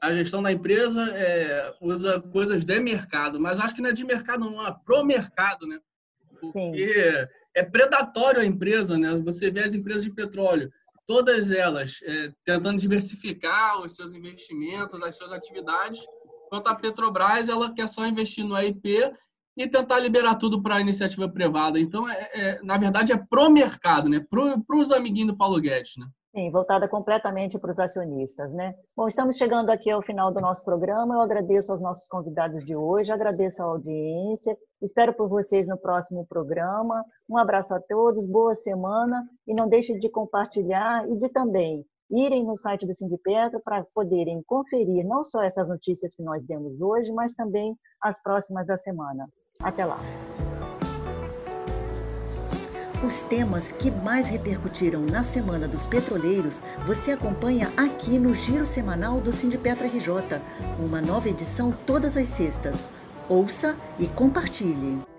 a 0.00 0.12
gestão 0.12 0.42
da 0.42 0.52
empresa 0.52 1.02
é, 1.10 1.74
usa 1.80 2.20
coisas 2.20 2.64
de 2.64 2.80
mercado, 2.80 3.40
mas 3.40 3.60
acho 3.60 3.74
que 3.74 3.82
não 3.82 3.90
é 3.90 3.92
de 3.92 4.04
mercado, 4.04 4.50
não, 4.50 4.66
é 4.66 4.74
pro 4.84 5.04
mercado, 5.04 5.66
né? 5.66 5.78
Porque 6.40 6.52
Sim. 6.52 7.28
é 7.54 7.62
predatório 7.62 8.40
a 8.40 8.44
empresa, 8.44 8.98
né? 8.98 9.14
Você 9.24 9.50
vê 9.50 9.62
as 9.62 9.74
empresas 9.74 10.04
de 10.04 10.12
petróleo, 10.12 10.70
todas 11.06 11.50
elas 11.50 12.00
é, 12.02 12.32
tentando 12.44 12.78
diversificar 12.78 13.80
os 13.80 13.94
seus 13.94 14.14
investimentos, 14.14 15.02
as 15.02 15.16
suas 15.16 15.32
atividades, 15.32 16.04
enquanto 16.46 16.68
a 16.68 16.74
Petrobras 16.74 17.48
ela 17.48 17.72
quer 17.74 17.88
só 17.88 18.06
investir 18.06 18.44
no 18.44 18.54
AIP 18.54 19.12
e 19.56 19.68
tentar 19.68 19.98
liberar 19.98 20.34
tudo 20.34 20.62
para 20.62 20.76
a 20.76 20.80
iniciativa 20.80 21.28
privada. 21.28 21.78
Então, 21.78 22.08
é, 22.08 22.28
é, 22.34 22.62
na 22.62 22.76
verdade, 22.76 23.12
é 23.12 23.16
pro 23.16 23.50
mercado, 23.50 24.08
né? 24.08 24.24
Para 24.28 24.78
os 24.78 24.90
amiguinhos 24.90 25.32
do 25.32 25.36
Paulo 25.36 25.60
Guedes, 25.60 25.94
né? 25.98 26.06
Sim, 26.34 26.50
voltada 26.50 26.88
completamente 26.88 27.56
para 27.60 27.70
os 27.70 27.78
acionistas, 27.78 28.52
né? 28.52 28.74
Bom, 28.96 29.06
estamos 29.06 29.36
chegando 29.36 29.70
aqui 29.70 29.88
ao 29.88 30.02
final 30.02 30.32
do 30.32 30.40
nosso 30.40 30.64
programa. 30.64 31.14
Eu 31.14 31.20
agradeço 31.20 31.70
aos 31.70 31.80
nossos 31.80 32.08
convidados 32.08 32.64
de 32.64 32.74
hoje, 32.74 33.12
agradeço 33.12 33.62
a 33.62 33.66
audiência. 33.66 34.56
Espero 34.82 35.14
por 35.14 35.28
vocês 35.28 35.68
no 35.68 35.78
próximo 35.78 36.26
programa. 36.26 37.04
Um 37.30 37.38
abraço 37.38 37.72
a 37.72 37.80
todos, 37.80 38.26
boa 38.26 38.56
semana 38.56 39.24
e 39.46 39.54
não 39.54 39.68
deixe 39.68 39.96
de 39.96 40.10
compartilhar 40.10 41.08
e 41.08 41.16
de 41.16 41.28
também 41.28 41.86
irem 42.10 42.44
no 42.44 42.56
site 42.56 42.84
do 42.84 42.94
Sindipetro 42.94 43.60
para 43.64 43.84
poderem 43.94 44.42
conferir 44.44 45.06
não 45.06 45.22
só 45.22 45.40
essas 45.40 45.68
notícias 45.68 46.16
que 46.16 46.22
nós 46.22 46.44
demos 46.44 46.80
hoje, 46.80 47.12
mas 47.12 47.32
também 47.34 47.76
as 48.02 48.20
próximas 48.20 48.66
da 48.66 48.76
semana. 48.76 49.28
Até 49.64 49.84
lá! 49.84 49.98
Os 53.04 53.22
temas 53.22 53.70
que 53.70 53.90
mais 53.90 54.28
repercutiram 54.28 55.00
na 55.02 55.22
Semana 55.22 55.68
dos 55.68 55.84
Petroleiros 55.84 56.62
você 56.86 57.12
acompanha 57.12 57.70
aqui 57.76 58.18
no 58.18 58.34
Giro 58.34 58.64
Semanal 58.64 59.20
do 59.20 59.30
Sindipetro 59.30 59.86
RJ, 59.86 60.40
uma 60.78 61.02
nova 61.02 61.28
edição 61.28 61.70
todas 61.86 62.16
as 62.16 62.28
sextas. 62.28 62.86
Ouça 63.28 63.76
e 63.98 64.06
compartilhe. 64.06 65.13